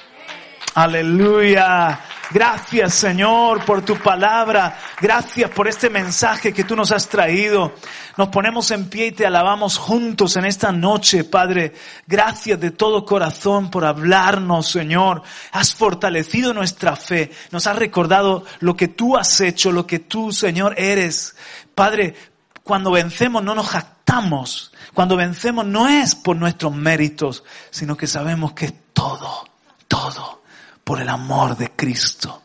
[0.76, 2.00] Aleluya.
[2.30, 4.78] Gracias Señor por tu palabra.
[5.02, 7.74] Gracias por este mensaje que tú nos has traído.
[8.18, 11.74] Nos ponemos en pie y te alabamos juntos en esta noche, Padre.
[12.08, 15.22] Gracias de todo corazón por hablarnos, Señor.
[15.52, 17.32] Has fortalecido nuestra fe.
[17.52, 21.36] Nos has recordado lo que tú has hecho, lo que tú, Señor, eres.
[21.74, 22.16] Padre,
[22.64, 24.72] cuando vencemos no nos jactamos.
[24.94, 29.46] Cuando vencemos no es por nuestros méritos, sino que sabemos que es todo,
[29.88, 30.42] todo
[30.86, 32.44] por el amor de Cristo,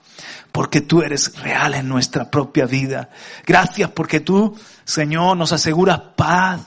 [0.53, 3.11] porque tú eres real en nuestra propia vida.
[3.47, 6.61] Gracias porque tú, Señor, nos aseguras paz.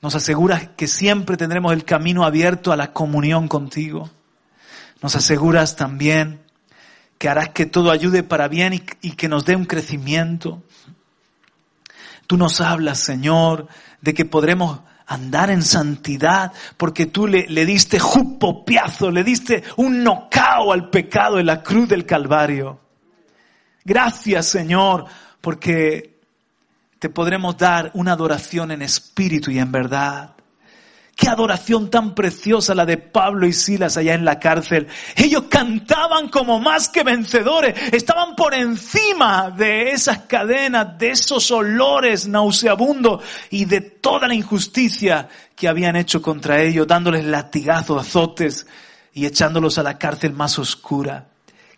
[0.00, 4.10] Nos aseguras que siempre tendremos el camino abierto a la comunión contigo.
[5.00, 6.40] Nos aseguras también
[7.18, 10.62] que harás que todo ayude para bien y, y que nos dé un crecimiento.
[12.26, 13.68] Tú nos hablas, Señor,
[14.00, 20.02] de que podremos andar en santidad, porque tú le, le diste jupopiazo, le diste un
[20.02, 22.80] nocao al pecado en la cruz del Calvario.
[23.84, 25.06] Gracias, Señor,
[25.40, 26.20] porque
[26.98, 30.31] te podremos dar una adoración en espíritu y en verdad.
[31.14, 34.88] Qué adoración tan preciosa la de Pablo y Silas allá en la cárcel.
[35.14, 37.74] Ellos cantaban como más que vencedores.
[37.92, 45.28] Estaban por encima de esas cadenas, de esos olores nauseabundos y de toda la injusticia
[45.54, 48.66] que habían hecho contra ellos, dándoles latigazos, azotes
[49.12, 51.26] y echándolos a la cárcel más oscura.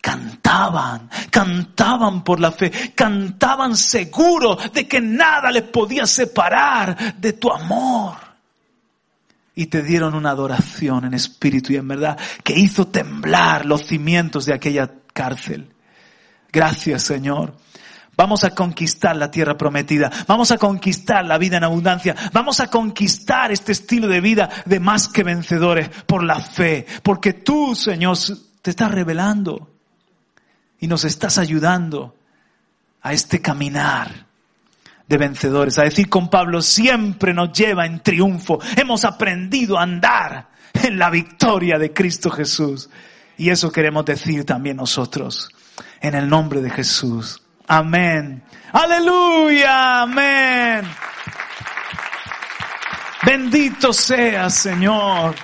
[0.01, 7.51] Cantaban, cantaban por la fe, cantaban seguro de que nada les podía separar de tu
[7.51, 8.24] amor
[9.55, 14.47] y te dieron una adoración en espíritu y en verdad que hizo temblar los cimientos
[14.47, 15.73] de aquella cárcel.
[16.53, 17.57] Gracias Señor.
[18.17, 20.11] Vamos a conquistar la tierra prometida.
[20.29, 22.15] Vamos a conquistar la vida en abundancia.
[22.33, 26.87] Vamos a conquistar este estilo de vida de más que vencedores por la fe.
[27.03, 28.17] Porque tú, Señor,
[28.63, 29.69] te estás revelando
[30.79, 32.15] y nos estás ayudando
[33.03, 34.27] a este caminar
[35.07, 35.79] de vencedores.
[35.79, 38.59] A decir con Pablo, siempre nos lleva en triunfo.
[38.77, 42.91] Hemos aprendido a andar en la victoria de Cristo Jesús.
[43.37, 45.49] Y eso queremos decir también nosotros.
[46.01, 47.43] En el nombre de Jesús.
[47.67, 48.43] Amén.
[48.73, 50.03] Aleluya.
[50.03, 50.85] Amén.
[53.25, 55.35] Bendito sea, Señor.